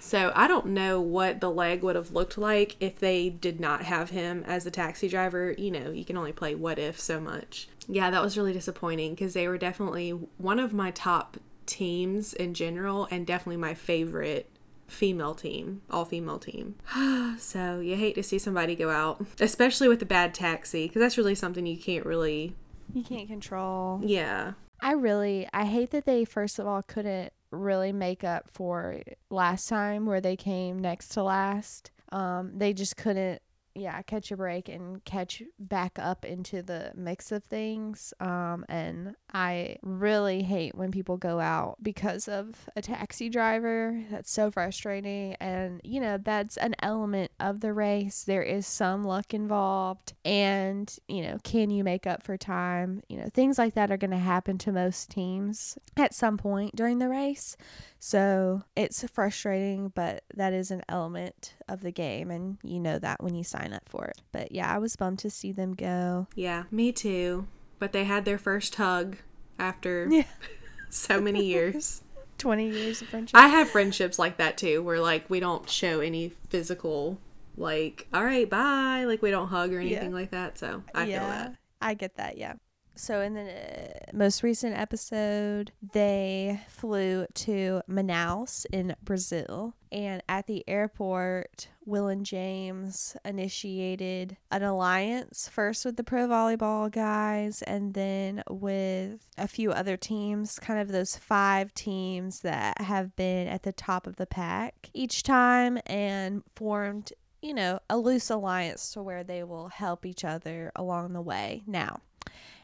[0.09, 3.83] So I don't know what the leg would have looked like if they did not
[3.83, 5.53] have him as the taxi driver.
[5.55, 7.69] You know, you can only play what if so much.
[7.87, 12.55] Yeah, that was really disappointing because they were definitely one of my top teams in
[12.55, 14.49] general and definitely my favorite
[14.87, 16.73] female team, all female team.
[17.37, 21.19] so you hate to see somebody go out, especially with a bad taxi, because that's
[21.19, 22.55] really something you can't really.
[22.95, 24.01] You can't control.
[24.03, 24.53] Yeah.
[24.81, 29.67] I really, I hate that they, first of all, couldn't really make up for last
[29.69, 31.91] time where they came next to last.
[32.11, 33.41] Um, they just couldn't
[33.79, 38.13] yeah, catch a break and catch back up into the mix of things.
[38.19, 44.03] Um, and I really hate when people go out because of a taxi driver.
[44.09, 45.35] That's so frustrating.
[45.39, 48.23] And, you know, that's an element of the race.
[48.23, 50.13] There is some luck involved.
[50.25, 53.01] And, you know, can you make up for time?
[53.07, 56.75] You know, things like that are going to happen to most teams at some point
[56.75, 57.55] during the race.
[57.99, 63.21] So it's frustrating, but that is an element of the game, and you know that
[63.21, 64.21] when you sign up for it.
[64.31, 66.27] But yeah, I was bummed to see them go.
[66.35, 67.47] Yeah, me too.
[67.77, 69.17] But they had their first hug
[69.57, 70.23] after yeah.
[70.89, 72.03] so many years.
[72.37, 73.35] 20 years of friendship.
[73.37, 77.19] I have friendships like that too, where like we don't show any physical,
[77.57, 79.03] like, all right, bye.
[79.05, 80.15] Like we don't hug or anything yeah.
[80.15, 80.57] like that.
[80.57, 81.55] So I yeah, feel that.
[81.81, 82.37] I get that.
[82.37, 82.53] Yeah.
[82.99, 89.73] So, in the uh, most recent episode, they flew to Manaus in Brazil.
[89.91, 96.91] And at the airport, Will and James initiated an alliance first with the pro volleyball
[96.91, 103.15] guys and then with a few other teams, kind of those five teams that have
[103.15, 108.29] been at the top of the pack each time and formed you know, a loose
[108.29, 111.63] alliance to where they will help each other along the way.
[111.65, 112.01] Now,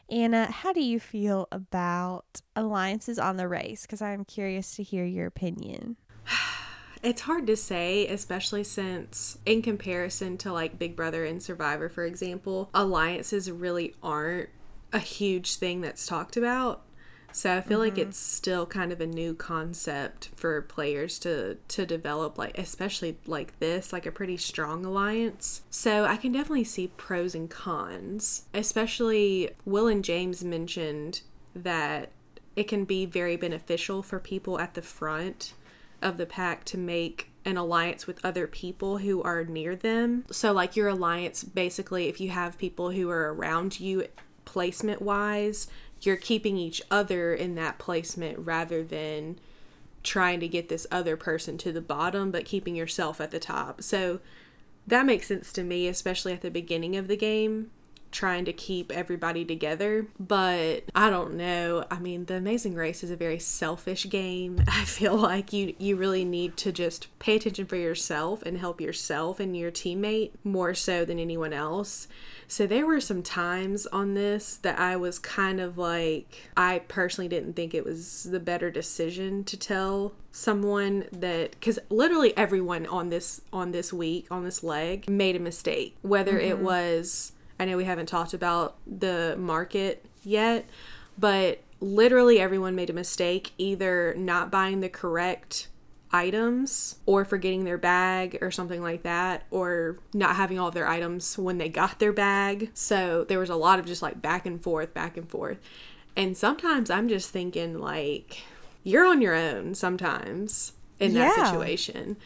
[0.08, 3.82] Anna, how do you feel about alliances on the race?
[3.82, 5.96] Because I'm curious to hear your opinion.
[7.06, 12.04] It's hard to say, especially since, in comparison to like Big Brother and Survivor, for
[12.04, 14.48] example, alliances really aren't
[14.92, 16.82] a huge thing that's talked about.
[17.30, 17.90] So I feel mm-hmm.
[17.90, 23.18] like it's still kind of a new concept for players to to develop like especially
[23.24, 25.62] like this, like a pretty strong alliance.
[25.70, 28.46] So I can definitely see pros and cons.
[28.52, 31.20] Especially Will and James mentioned
[31.54, 32.10] that
[32.56, 35.52] it can be very beneficial for people at the front
[36.02, 40.24] of the pack to make an alliance with other people who are near them.
[40.30, 44.06] So, like your alliance, basically, if you have people who are around you
[44.44, 45.68] placement wise,
[46.00, 49.38] you're keeping each other in that placement rather than
[50.02, 53.82] trying to get this other person to the bottom but keeping yourself at the top.
[53.82, 54.20] So
[54.86, 57.70] that makes sense to me, especially at the beginning of the game,
[58.16, 60.06] trying to keep everybody together.
[60.18, 61.84] But I don't know.
[61.90, 64.64] I mean, the Amazing Race is a very selfish game.
[64.68, 68.80] I feel like you you really need to just pay attention for yourself and help
[68.80, 72.08] yourself and your teammate more so than anyone else.
[72.48, 77.28] So there were some times on this that I was kind of like, I personally
[77.28, 83.08] didn't think it was the better decision to tell someone that because literally everyone on
[83.08, 86.50] this on this week on this leg made a mistake whether mm-hmm.
[86.50, 90.66] it was i know we haven't talked about the market yet
[91.18, 95.68] but literally everyone made a mistake either not buying the correct
[96.12, 100.88] items or forgetting their bag or something like that or not having all of their
[100.88, 102.70] items when they got their bag.
[102.74, 105.58] So there was a lot of just like back and forth, back and forth.
[106.16, 108.42] And sometimes I'm just thinking like
[108.82, 111.28] you're on your own sometimes in yeah.
[111.28, 112.16] that situation.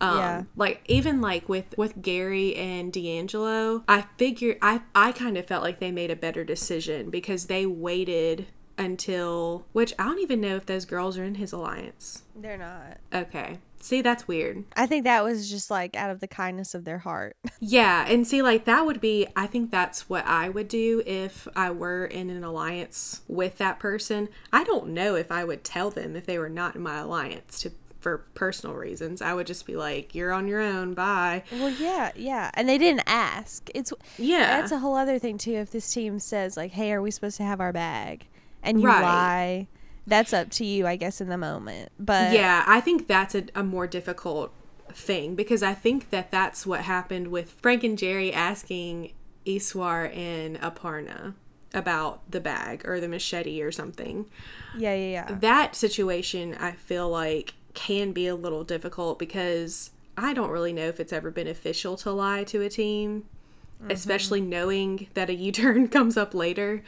[0.00, 0.42] Um, yeah.
[0.56, 5.62] like even like with with Gary and DeAngelo, I figure I I kind of felt
[5.62, 8.46] like they made a better decision because they waited
[8.78, 12.22] until which I don't even know if those girls are in his alliance.
[12.34, 12.96] They're not.
[13.12, 13.58] Okay.
[13.82, 14.64] See, that's weird.
[14.76, 17.36] I think that was just like out of the kindness of their heart.
[17.62, 21.46] Yeah, and see, like that would be, I think that's what I would do if
[21.54, 24.30] I were in an alliance with that person.
[24.50, 27.60] I don't know if I would tell them if they were not in my alliance
[27.60, 29.20] to for personal reasons.
[29.22, 30.94] I would just be like, "You're on your own.
[30.94, 33.68] Bye." Well, yeah, yeah, and they didn't ask.
[33.74, 35.54] It's Yeah, that's a whole other thing too.
[35.54, 38.26] If this team says like, "Hey, are we supposed to have our bag?"
[38.62, 39.02] and you Right.
[39.02, 39.68] lie,
[40.06, 41.90] that's up to you, I guess, in the moment.
[41.98, 42.62] But yeah.
[42.66, 44.52] I think that's a, a more difficult
[44.92, 49.12] thing because I think that that's what happened with Frank and Jerry asking
[49.46, 51.34] Eswar and Aparna
[51.72, 54.26] about the bag or the machete or something.
[54.76, 55.34] yeah, yeah, yeah.
[55.40, 60.86] that situation I feel like can be a little difficult because I don't really know
[60.86, 63.24] if it's ever beneficial to lie to a team,
[63.80, 63.90] mm-hmm.
[63.90, 66.82] especially knowing that a U turn comes up later.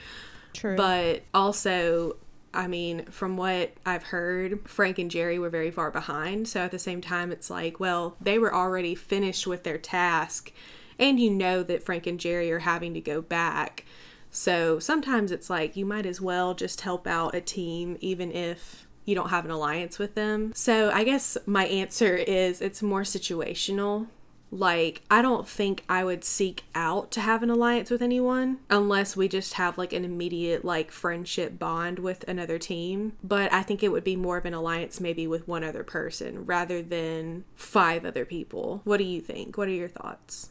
[0.52, 0.76] True.
[0.76, 2.16] But also,
[2.52, 6.48] I mean, from what I've heard, Frank and Jerry were very far behind.
[6.48, 10.52] So at the same time, it's like, well, they were already finished with their task,
[10.98, 13.86] and you know that Frank and Jerry are having to go back.
[14.30, 18.86] So sometimes it's like you might as well just help out a team, even if
[19.04, 20.52] you don't have an alliance with them.
[20.54, 24.06] So I guess my answer is it's more situational.
[24.54, 29.16] Like, I don't think I would seek out to have an alliance with anyone unless
[29.16, 33.14] we just have like an immediate like friendship bond with another team.
[33.24, 36.44] But I think it would be more of an alliance maybe with one other person
[36.44, 38.82] rather than five other people.
[38.84, 39.56] What do you think?
[39.56, 40.50] What are your thoughts?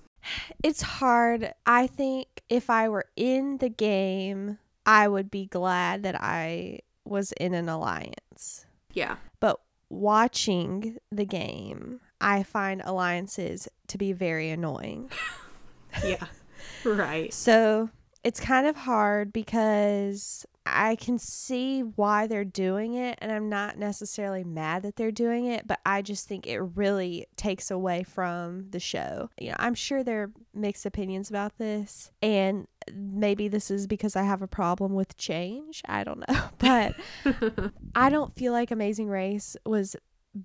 [0.63, 1.53] it's hard.
[1.65, 6.79] I think if I were in the game, I would be glad that I
[7.11, 8.65] was in an alliance.
[8.93, 9.17] Yeah.
[9.39, 9.59] But
[9.89, 15.11] watching the game, I find alliances to be very annoying.
[16.05, 16.25] Yeah.
[16.85, 17.33] right.
[17.33, 17.89] So
[18.23, 23.77] it's kind of hard because I can see why they're doing it, and I'm not
[23.77, 28.69] necessarily mad that they're doing it, but I just think it really takes away from
[28.69, 29.29] the show.
[29.39, 34.15] You know, I'm sure there are mixed opinions about this, and maybe this is because
[34.15, 35.81] I have a problem with change.
[35.85, 36.41] I don't know.
[36.57, 36.95] But
[37.95, 39.95] I don't feel like Amazing Race was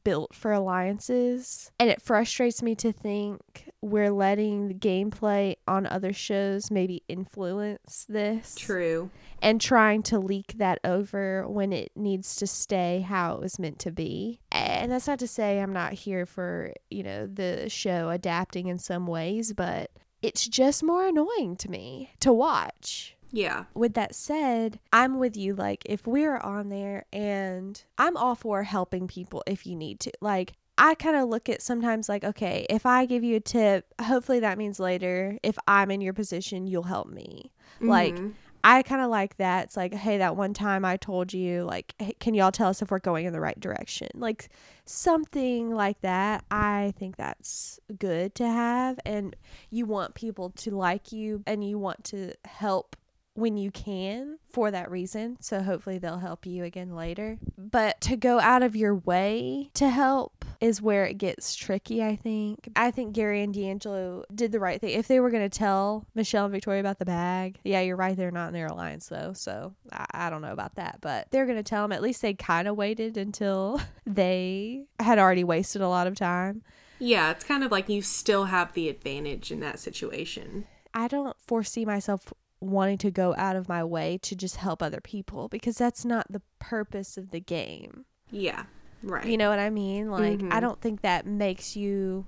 [0.05, 1.70] built for alliances.
[1.78, 8.07] And it frustrates me to think we're letting the gameplay on other shows maybe influence
[8.09, 8.55] this.
[8.57, 9.11] True.
[9.41, 13.78] And trying to leak that over when it needs to stay how it was meant
[13.80, 14.41] to be.
[14.51, 18.78] And that's not to say I'm not here for, you know, the show adapting in
[18.78, 19.91] some ways, but
[20.22, 23.64] it's just more annoying to me to watch Yeah.
[23.74, 25.54] with that said, I'm with you.
[25.54, 30.12] Like, if we're on there and I'm all for helping people if you need to.
[30.20, 33.86] Like, I kind of look at sometimes like, okay, if I give you a tip,
[34.00, 37.50] hopefully that means later, if I'm in your position, you'll help me.
[37.80, 38.34] Like, Mhm.
[38.68, 39.66] I kind of like that.
[39.66, 42.82] It's like, hey, that one time I told you, like, hey, can y'all tell us
[42.82, 44.08] if we're going in the right direction?
[44.12, 44.48] Like,
[44.84, 46.44] something like that.
[46.50, 48.98] I think that's good to have.
[49.06, 49.36] And
[49.70, 52.96] you want people to like you and you want to help
[53.37, 55.37] when you can for that reason.
[55.41, 57.39] So hopefully they'll help you again later.
[57.57, 62.16] But to go out of your way to help is where it gets tricky, I
[62.16, 62.70] think.
[62.74, 64.91] I think Gary and DeAngelo did the right thing.
[64.91, 68.16] If they were going to tell Michelle and Victoria about the bag, yeah, you're right.
[68.16, 69.32] They're not in their alliance, though.
[69.34, 70.99] So I, I don't know about that.
[71.03, 71.93] But they're going to tell them.
[71.93, 76.62] At least they kind of waited until they had already wasted a lot of time.
[76.99, 80.66] Yeah, it's kind of like you still have the advantage in that situation.
[80.95, 82.32] I don't foresee myself
[82.70, 86.26] wanting to go out of my way to just help other people because that's not
[86.30, 88.04] the purpose of the game.
[88.30, 88.64] Yeah.
[89.02, 89.24] Right.
[89.26, 90.10] You know what I mean?
[90.10, 90.60] Like, I Mhm.
[90.60, 92.26] don't think that makes you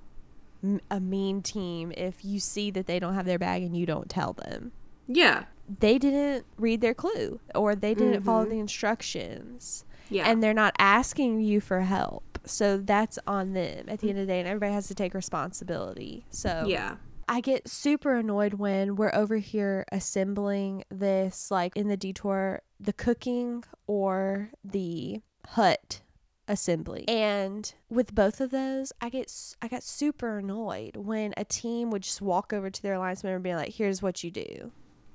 [0.63, 3.85] m- a mean team if you see that they don't have their bag and you
[3.85, 4.71] don't tell them.
[5.07, 5.45] yeah.
[5.79, 8.49] They didn't read their clue or they didn't follow Mhm.
[8.49, 10.27] the instructions Yeah.
[10.27, 12.39] and they're not asking you for help.
[12.45, 15.13] So that's on them at the end of the day, and everybody has to take
[15.13, 16.25] responsibility.
[16.31, 16.95] So yeah.
[17.29, 22.91] I get super annoyed when we're over here assembling this, like in the detour, the
[22.91, 26.01] cooking or the hut
[26.47, 27.05] assembly.
[27.07, 32.01] And with both of those, I get I got super annoyed when a team would
[32.01, 34.71] just walk over to their alliance member and be like, "Here's what you do,"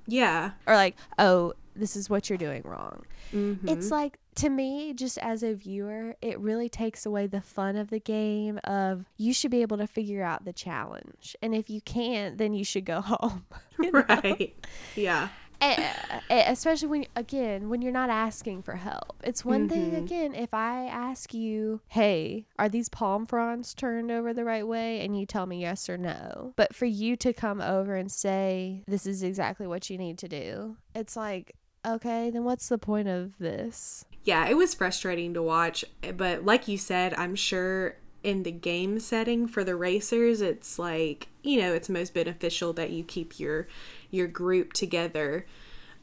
[0.07, 0.51] Yeah.
[0.65, 3.03] or like, "Oh, this is what you're doing wrong."
[3.33, 3.67] Mm-hmm.
[3.67, 7.89] It's like to me, just as a viewer, it really takes away the fun of
[7.89, 11.35] the game of you should be able to figure out the challenge.
[11.41, 13.45] And if you can't, then you should go home.
[13.79, 14.03] you know?
[14.09, 14.55] right.
[14.95, 15.29] Yeah.
[15.61, 15.93] Eh,
[16.29, 19.15] Especially when again, when you're not asking for help.
[19.23, 19.97] It's one thing Mhm.
[20.03, 24.99] again if I ask you, "Hey, are these palm fronds turned over the right way?"
[25.03, 26.53] and you tell me yes or no.
[26.55, 30.27] But for you to come over and say, "This is exactly what you need to
[30.27, 31.55] do." It's like,
[31.85, 36.67] "Okay, then what's the point of this?" Yeah, it was frustrating to watch, but like
[36.67, 41.73] you said, I'm sure in the game setting for the racers, it's like, you know,
[41.73, 43.67] it's most beneficial that you keep your
[44.09, 45.45] your group together.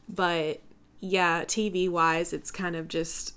[0.07, 0.61] But
[1.01, 3.33] yeah, TV wise, it's kind of just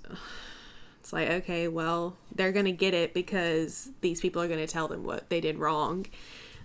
[1.07, 4.67] it's like, okay, well, they're going to get it because these people are going to
[4.67, 6.05] tell them what they did wrong.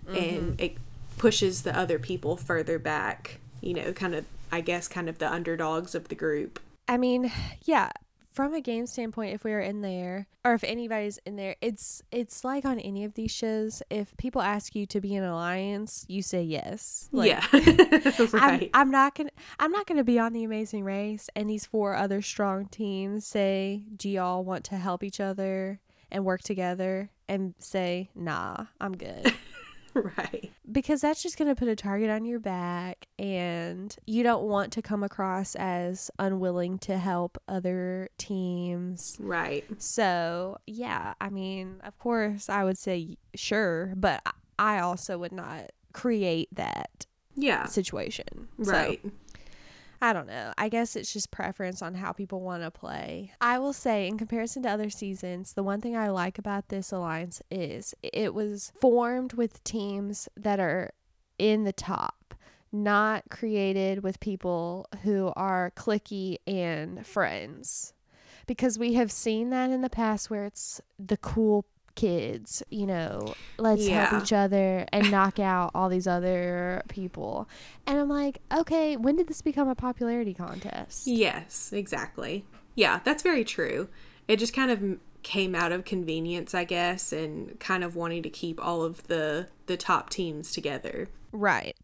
[0.05, 0.15] Mm-hmm.
[0.15, 0.77] And it
[1.17, 5.33] pushes the other people further back, you know, kind of I guess kind of the
[5.33, 6.59] underdogs of the group.
[6.87, 7.31] I mean,
[7.63, 7.89] yeah,
[8.31, 12.03] from a game standpoint, if we are in there or if anybody's in there, it's
[12.11, 13.81] it's like on any of these shows.
[13.89, 17.09] If people ask you to be in an alliance, you say yes.
[17.11, 17.43] Like, yeah,
[18.31, 18.69] right.
[18.75, 21.95] I'm, I'm not gonna I'm not gonna be on the Amazing Race, and these four
[21.95, 25.79] other strong teams say, "Do y'all want to help each other
[26.11, 29.33] and work together?" And say, "Nah, I'm good."
[30.17, 30.51] right.
[30.71, 34.73] Because that's just going to put a target on your back, and you don't want
[34.73, 39.17] to come across as unwilling to help other teams.
[39.19, 39.65] Right.
[39.77, 44.21] So, yeah, I mean, of course, I would say sure, but
[44.57, 48.47] I also would not create that yeah situation.
[48.57, 48.99] Right.
[49.03, 49.11] So,
[50.03, 50.51] I don't know.
[50.57, 53.31] I guess it's just preference on how people want to play.
[53.39, 56.91] I will say, in comparison to other seasons, the one thing I like about this
[56.91, 60.91] alliance is it was formed with teams that are
[61.39, 62.35] in the top,
[62.69, 67.93] not created with people who are clicky and friends.
[68.45, 71.65] Because we have seen that in the past where it's the cool
[71.95, 74.05] kids, you know, let's yeah.
[74.05, 77.47] help each other and knock out all these other people.
[77.85, 81.07] And I'm like, okay, when did this become a popularity contest?
[81.07, 82.45] Yes, exactly.
[82.75, 83.89] Yeah, that's very true.
[84.27, 88.29] It just kind of came out of convenience, I guess, and kind of wanting to
[88.29, 91.07] keep all of the the top teams together.
[91.31, 91.75] Right.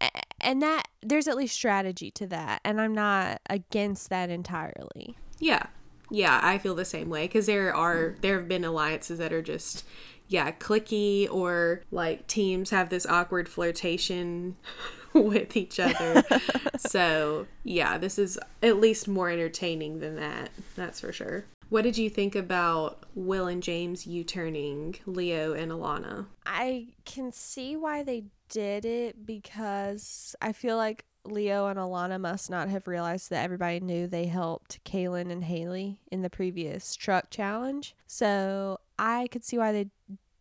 [0.41, 5.17] And that there's at least strategy to that, and I'm not against that entirely.
[5.39, 5.67] Yeah.
[6.09, 9.41] Yeah, I feel the same way because there are there have been alliances that are
[9.41, 9.85] just
[10.27, 14.55] yeah clicky or like teams have this awkward flirtation
[15.13, 16.23] with each other.
[16.77, 20.49] so yeah, this is at least more entertaining than that.
[20.75, 21.45] That's for sure.
[21.69, 26.25] What did you think about Will and James U turning Leo and Alana?
[26.43, 32.49] I can see why they did it because I feel like Leo and Alana must
[32.49, 37.29] not have realized that everybody knew they helped Kaylynn and Haley in the previous truck
[37.29, 37.95] challenge.
[38.07, 39.87] So I could see why they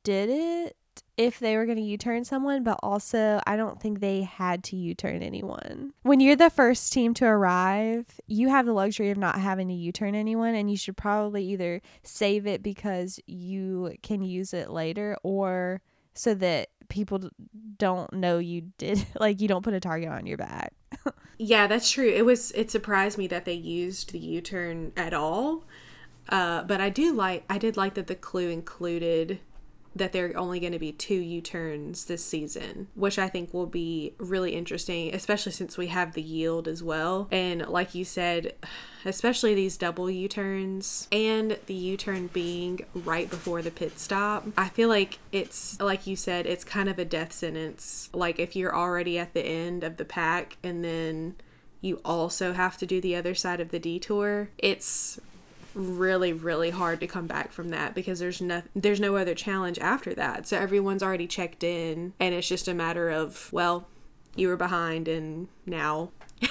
[0.03, 0.77] did it
[1.17, 4.65] if they were going to U turn someone, but also I don't think they had
[4.65, 5.93] to U turn anyone.
[6.03, 9.75] When you're the first team to arrive, you have the luxury of not having to
[9.75, 14.71] U turn anyone, and you should probably either save it because you can use it
[14.71, 15.83] later or
[16.15, 17.31] so that people
[17.77, 20.73] don't know you did like you don't put a target on your back.
[21.39, 22.09] Yeah, that's true.
[22.09, 25.65] It was it surprised me that they used the U-turn at all.
[26.29, 29.41] Uh, but I do like I did like that the clue included
[29.99, 33.53] that there are only going to be two U turns this season, which I think
[33.53, 37.29] will be really interesting, especially since we have the yield as well.
[37.31, 38.55] And like you said,
[39.05, 44.47] especially these double U turns and the U turn being right before the pit stop,
[44.57, 48.11] I feel like it's, like you said, it's kind of a death sentence.
[48.13, 51.37] Like if you're already at the end of the pack and then
[51.81, 55.21] you also have to do the other side of the detour, it's
[55.75, 59.79] really really hard to come back from that because there's no there's no other challenge
[59.79, 60.47] after that.
[60.47, 63.87] So everyone's already checked in and it's just a matter of well,
[64.35, 66.11] you were behind and now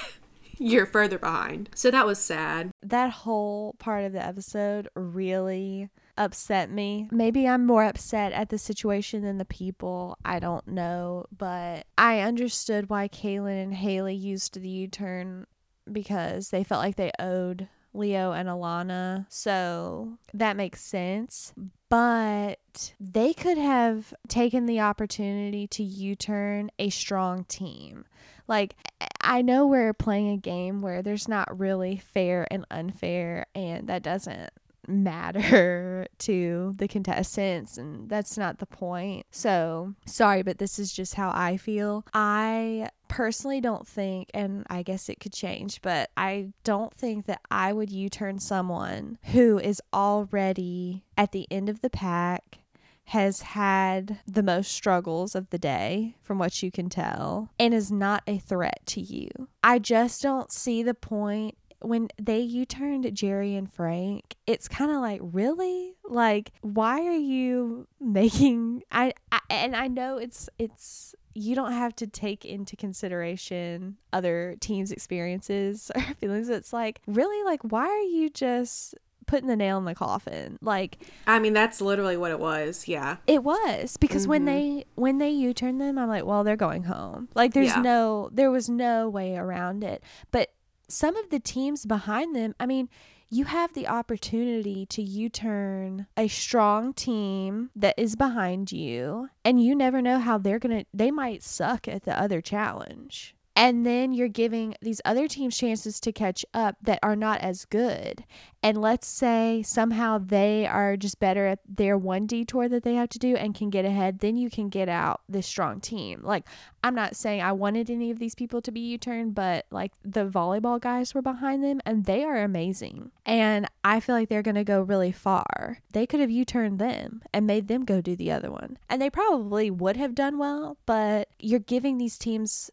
[0.58, 1.70] you're further behind.
[1.74, 2.70] So that was sad.
[2.82, 7.08] That whole part of the episode really upset me.
[7.10, 10.18] Maybe I'm more upset at the situation than the people.
[10.24, 11.26] I don't know.
[11.36, 15.46] But I understood why Kaylynn and Haley used the U turn
[15.90, 19.26] because they felt like they owed Leo and Alana.
[19.28, 21.52] So that makes sense.
[21.88, 28.04] But they could have taken the opportunity to U turn a strong team.
[28.46, 28.76] Like,
[29.20, 34.02] I know we're playing a game where there's not really fair and unfair, and that
[34.02, 34.50] doesn't
[34.86, 39.26] matter to the contestants and that's not the point.
[39.30, 42.04] So, sorry but this is just how I feel.
[42.14, 47.40] I personally don't think and I guess it could change, but I don't think that
[47.50, 52.58] I would U-turn someone who is already at the end of the pack
[53.06, 57.90] has had the most struggles of the day, from what you can tell, and is
[57.90, 59.30] not a threat to you.
[59.64, 64.90] I just don't see the point when they U turned Jerry and Frank, it's kind
[64.90, 65.94] of like, really?
[66.04, 71.94] Like, why are you making I, I and I know it's it's you don't have
[71.96, 76.48] to take into consideration other teams' experiences or feelings.
[76.48, 78.94] It's like, really like why are you just
[79.26, 80.58] putting the nail in the coffin.
[80.62, 82.88] Like I mean, that's literally what it was.
[82.88, 83.18] Yeah.
[83.26, 84.46] it was because when Mhm.
[84.46, 87.28] they when they U-turn them, I'm like, well, they're going home.
[87.34, 87.82] Like there's Yeah.
[87.82, 90.02] no there was no way around it.
[90.30, 90.50] But
[90.88, 92.88] some of the teams behind them, I mean,
[93.30, 99.74] you have the opportunity to U-turn a strong team that is behind you, and you
[99.74, 103.34] never know how they're going to they might suck at the other challenge.
[103.58, 107.64] And then you're giving these other teams chances to catch up that are not as
[107.64, 108.24] good.
[108.62, 113.08] And let's say somehow they are just better at their one detour that they have
[113.08, 116.20] to do and can get ahead, then you can get out this strong team.
[116.22, 116.44] Like,
[116.84, 119.92] I'm not saying I wanted any of these people to be U turn, but like
[120.04, 123.10] the volleyball guys were behind them and they are amazing.
[123.26, 125.80] And I feel like they're going to go really far.
[125.92, 128.78] They could have U turned them and made them go do the other one.
[128.88, 132.70] And they probably would have done well, but you're giving these teams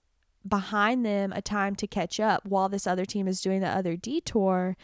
[0.48, 3.96] behind them a time to catch up while this other team is doing the other
[3.96, 4.76] detour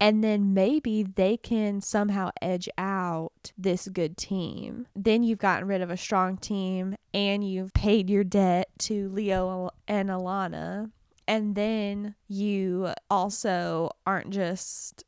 [0.00, 4.86] and then maybe they can somehow edge out this good team.
[4.94, 9.70] Then you've gotten rid of a strong team and you've paid your debt to Leo
[9.88, 10.90] and Alana.
[11.26, 15.04] And then you also aren't just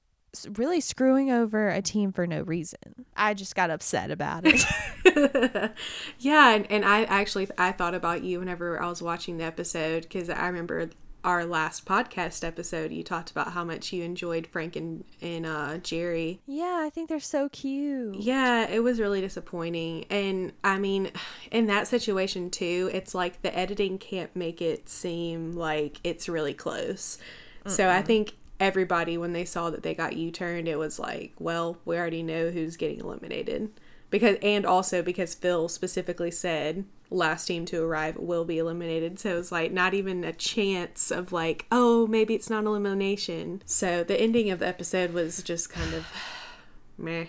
[0.57, 3.07] really screwing over a team for no reason.
[3.17, 4.65] I just got upset about it.
[6.19, 10.03] yeah, and, and I actually I thought about you whenever I was watching the episode
[10.03, 10.91] because I remember
[11.23, 12.93] our last podcast episode.
[12.93, 16.41] You talked about how much you enjoyed Frank and and uh, Jerry.
[16.47, 18.17] yeah, I think they're so cute.
[18.17, 21.11] Yeah, it was really disappointing, and I mean,
[21.51, 26.55] in that situation too, it's like the editing can't make it seem like it's really
[26.55, 27.19] close.
[27.67, 31.79] So I think everybody when they saw that they got U-turned, it was like, well,
[31.85, 33.71] we already know who's getting eliminated.
[34.11, 39.19] Because and also because Phil specifically said last team to arrive will be eliminated.
[39.19, 43.63] So it's like not even a chance of like, oh, maybe it's not elimination.
[43.67, 46.07] So the ending of the episode was just kind of
[46.99, 47.27] meh.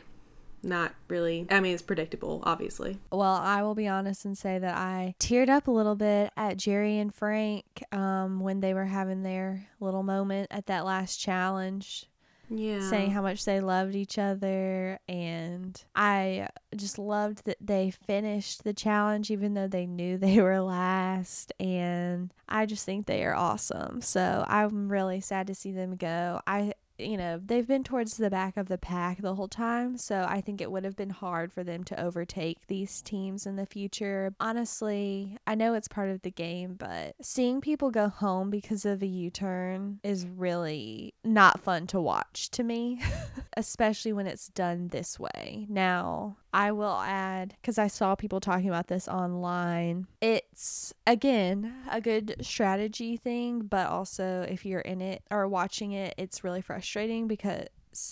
[0.64, 1.48] Not really.
[1.50, 2.98] I mean, it's predictable, obviously.
[3.12, 6.58] Well, I will be honest and say that I teared up a little bit at
[6.58, 12.06] Jerry and Frank um, when they were having their little moment at that last challenge,
[12.48, 12.88] Yeah.
[12.88, 15.00] saying how much they loved each other.
[15.10, 20.60] And I just loved that they finished the challenge even though they knew they were
[20.60, 21.54] last.
[21.60, 24.02] And I just think they are awesome.
[24.02, 26.40] So I'm really sad to see them go.
[26.46, 30.26] I you know, they've been towards the back of the pack the whole time, so
[30.28, 33.66] I think it would have been hard for them to overtake these teams in the
[33.66, 34.34] future.
[34.40, 39.02] Honestly, I know it's part of the game, but seeing people go home because of
[39.02, 43.02] a U turn is really not fun to watch to me,
[43.58, 45.66] especially when it's done this way.
[45.70, 52.02] Now, I will add, because I saw people talking about this online, it's again a
[52.02, 57.28] good strategy thing, but also if you're in it or watching it, it's really frustrating
[57.28, 57.68] because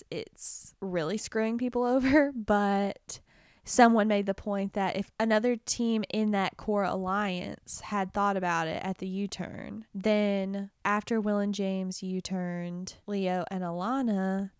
[0.10, 2.32] it's really screwing people over.
[2.34, 3.20] But
[3.66, 8.68] someone made the point that if another team in that core alliance had thought about
[8.68, 14.52] it at the U turn, then after Will and James U turned Leo and Alana,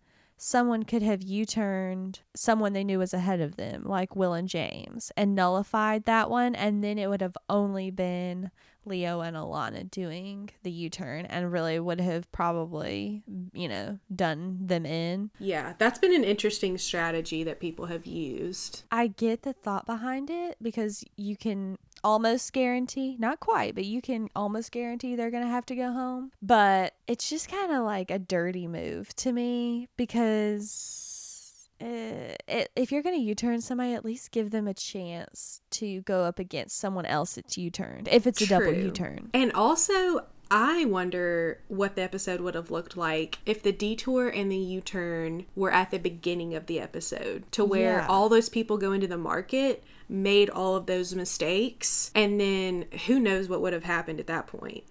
[0.42, 4.48] someone could have U turned someone they knew was ahead of them, like Will and
[4.48, 6.54] James, and nullified that one.
[6.54, 8.50] And then it would have only been
[8.86, 13.22] Leo and Alana doing the U turn and really would have probably,
[13.52, 15.30] you know, done them in.
[15.38, 18.84] Yeah, that's been an interesting strategy that people have used.
[18.90, 24.00] I get the thought behind it because you can almost guarantee, not quite, but you
[24.00, 26.32] can almost guarantee they're going to have to go home.
[26.42, 32.92] But it's just kind of like a dirty move to me because uh, it, if
[32.92, 36.78] you're going to U-turn somebody, at least give them a chance to go up against
[36.78, 38.08] someone else that's U-turned.
[38.08, 39.30] If it's a double U-turn.
[39.32, 44.50] And also, I wonder what the episode would have looked like if the detour and
[44.50, 48.06] the U turn were at the beginning of the episode, to where Yeah.
[48.08, 53.18] all those people go into the market, made all of those mistakes, and then who
[53.20, 54.84] knows what would have happened at that point.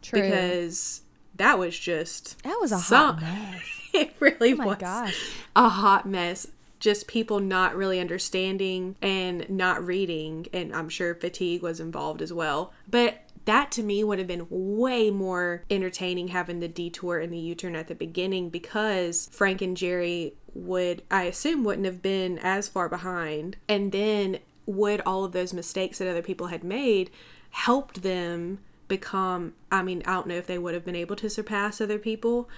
[0.00, 0.20] True.
[0.22, 1.02] Because
[1.36, 2.42] that was just.
[2.44, 3.20] that was a some- hot
[3.52, 3.62] mess.
[3.92, 5.30] it really Oh my was gosh.
[5.56, 6.46] a hot mess.
[6.80, 12.30] Just people not really understanding and not reading, and I'm sure fatigue was involved as
[12.32, 12.72] well.
[12.88, 17.38] But that to me would have been way more entertaining having the detour and the
[17.38, 22.38] U turn at the beginning because Frank and Jerry would, I assume, wouldn't have been
[22.38, 23.56] as far behind.
[23.68, 27.10] And then would all of those mistakes that other people had made
[27.50, 31.30] helped them become, I mean, I don't know if they would have been able to
[31.30, 32.48] surpass other people,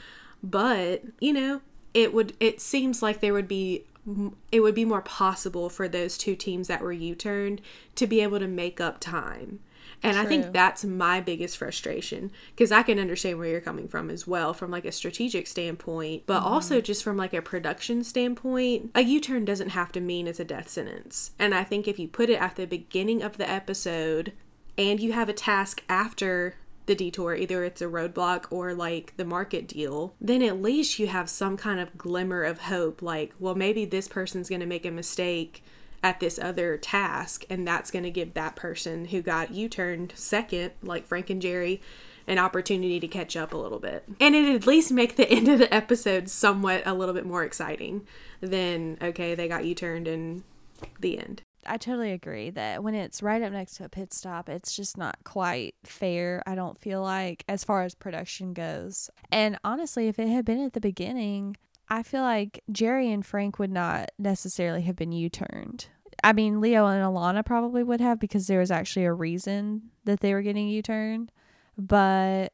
[0.43, 1.61] but you know
[1.95, 3.85] it would it seems like there would be
[4.53, 7.61] it would be more possible for those two teams that were u-turned
[7.97, 9.59] to be able to make up time
[10.03, 14.11] And I think that's my biggest frustration because I can understand where you're coming from
[14.11, 16.49] as well, from like a strategic standpoint, but mm-hmm.
[16.49, 18.91] also just from like a production standpoint.
[18.95, 21.33] A U turn doesn't have to mean it's a death sentence.
[21.39, 24.33] And I think if you put it at the beginning of the episode
[24.79, 26.55] and you have a task after
[26.87, 31.09] the detour, either it's a roadblock or like the market deal, then at least you
[31.09, 34.87] have some kind of glimmer of hope like, well, maybe this person's going to make
[34.87, 35.65] a mistake
[36.03, 40.13] at this other task, and that's going to give that person who got U turned
[40.15, 41.81] second, like Frank and Jerry,
[42.27, 44.05] an opportunity to catch up a little bit.
[44.21, 47.45] And it at least make the end of the episode somewhat a little bit more
[47.45, 48.07] exciting
[48.41, 50.43] than, okay, they got U turned and
[51.01, 51.43] the end.
[51.69, 54.97] I totally agree that when it's right up next to a pit stop, it's just
[54.97, 56.43] not quite fair.
[56.47, 59.11] I don't feel like as far as production goes.
[59.33, 61.57] And honestly, if it had been at the beginning,
[61.89, 65.87] I feel like Jerry and Frank would not necessarily have been U turned.
[66.25, 70.21] I mean, Leo and Alana probably would have because there was actually a reason that
[70.21, 71.31] they were getting U turned.
[71.79, 72.53] But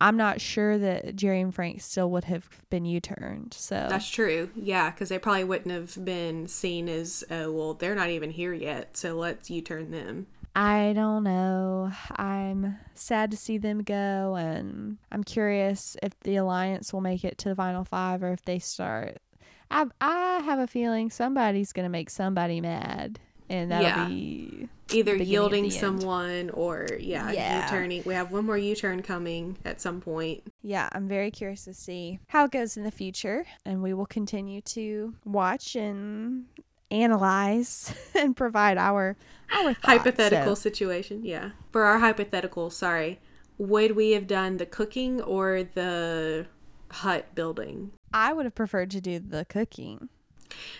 [0.00, 3.54] I'm not sure that Jerry and Frank still would have been U turned.
[3.54, 4.50] So That's true.
[4.56, 8.52] Yeah, because they probably wouldn't have been seen as, oh, well, they're not even here
[8.52, 10.26] yet, so let's U turn them.
[10.54, 11.90] I don't know.
[12.16, 17.38] I'm sad to see them go, and I'm curious if the Alliance will make it
[17.38, 19.18] to the final five or if they start.
[19.70, 24.08] I I have a feeling somebody's gonna make somebody mad, and that'll Yeah.
[24.08, 25.80] be Either yielding the end.
[25.80, 27.64] someone or, yeah, Yeah.
[27.64, 28.02] U-turning.
[28.04, 30.42] We have one more U-turn coming at some point.
[30.62, 30.90] yeah.
[30.92, 34.60] I'm very curious to see how it goes in the future, and we will continue
[34.60, 36.44] to watch and
[36.92, 39.16] analyze and provide our
[39.52, 39.78] our thoughts.
[39.86, 41.24] hypothetical So- situation.
[41.24, 41.50] Yeah.
[41.70, 43.20] For our hypothetical, sorry,
[43.58, 46.46] would we have done the cooking or the
[46.90, 47.92] hut building?
[48.12, 50.08] I would have preferred to do the cooking.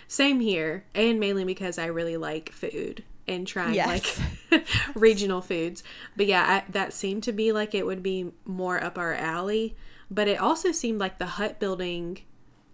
[0.07, 4.19] Same here, and mainly because I really like food and trying Yes.
[4.51, 5.83] like regional foods.
[6.15, 9.75] But yeah, I, that seemed to be like it would be more up our alley.
[10.11, 12.19] But it also seemed like the hut building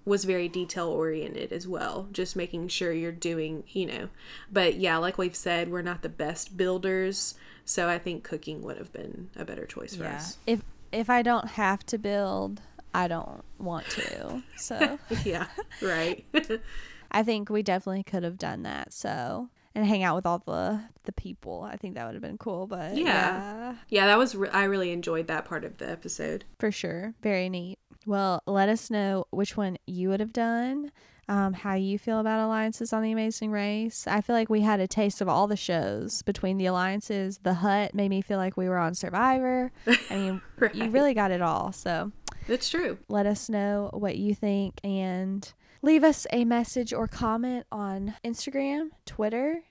[0.10, 4.10] was very detail oriented as well, just making sure you're doing, you know.
[4.52, 8.78] But yeah, like we've said, we're not the best builders, so I think cooking would
[8.78, 10.38] have been a better choice for us.
[10.48, 12.62] If if I don't have to build,
[12.94, 14.42] I don't want to.
[14.58, 15.46] So yeah,
[15.82, 16.26] right.
[17.12, 18.92] I think we definitely could have done that.
[18.94, 21.62] So and hang out with all the the people.
[21.72, 22.66] I think that would have been cool.
[22.66, 23.06] But Yeah.
[23.06, 26.46] yeah, yeah, that was re- I really enjoyed that part of the episode.
[26.58, 27.78] for sure, very neat.
[28.10, 30.92] Well, let us know which one you would have done.
[31.28, 34.08] Um, how you feel about alliances on the Amazing Race?
[34.08, 37.38] I feel like we had a taste of all the shows between the alliances.
[37.44, 39.72] The Hut made me feel like we were on Survivor.
[40.10, 40.42] I mean,
[40.74, 41.72] you really got it all.
[41.72, 42.12] So
[42.48, 42.98] It's true.
[43.10, 45.54] let us know what you think and
[45.84, 49.62] leave us a message or comment on Instagram, Twitter,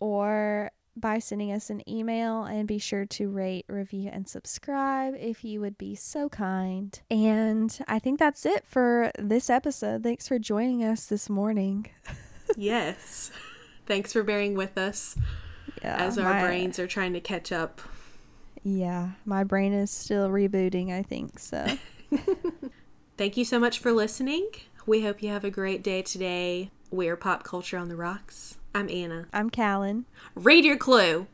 [0.00, 5.44] or by sending us an email and be sure to rate, review, and subscribe if
[5.44, 7.00] you would be so kind.
[7.10, 10.02] And I think that's it for this episode.
[10.02, 11.86] Thanks for joining us this morning.
[12.56, 13.30] yes.
[13.86, 15.16] Thanks for bearing with us
[15.82, 17.80] Yeah, as our my- brains are trying to catch up.
[18.62, 21.38] Yeah, my brain is still rebooting, I think.
[21.38, 21.66] So,
[23.18, 24.48] Thank you so much for listening.
[24.86, 26.70] We hope you have a great day today.
[26.90, 28.56] We're Pop Culture on the Rocks.
[28.76, 29.28] I'm Anna.
[29.32, 30.04] I'm Callan.
[30.34, 31.28] Read your clue.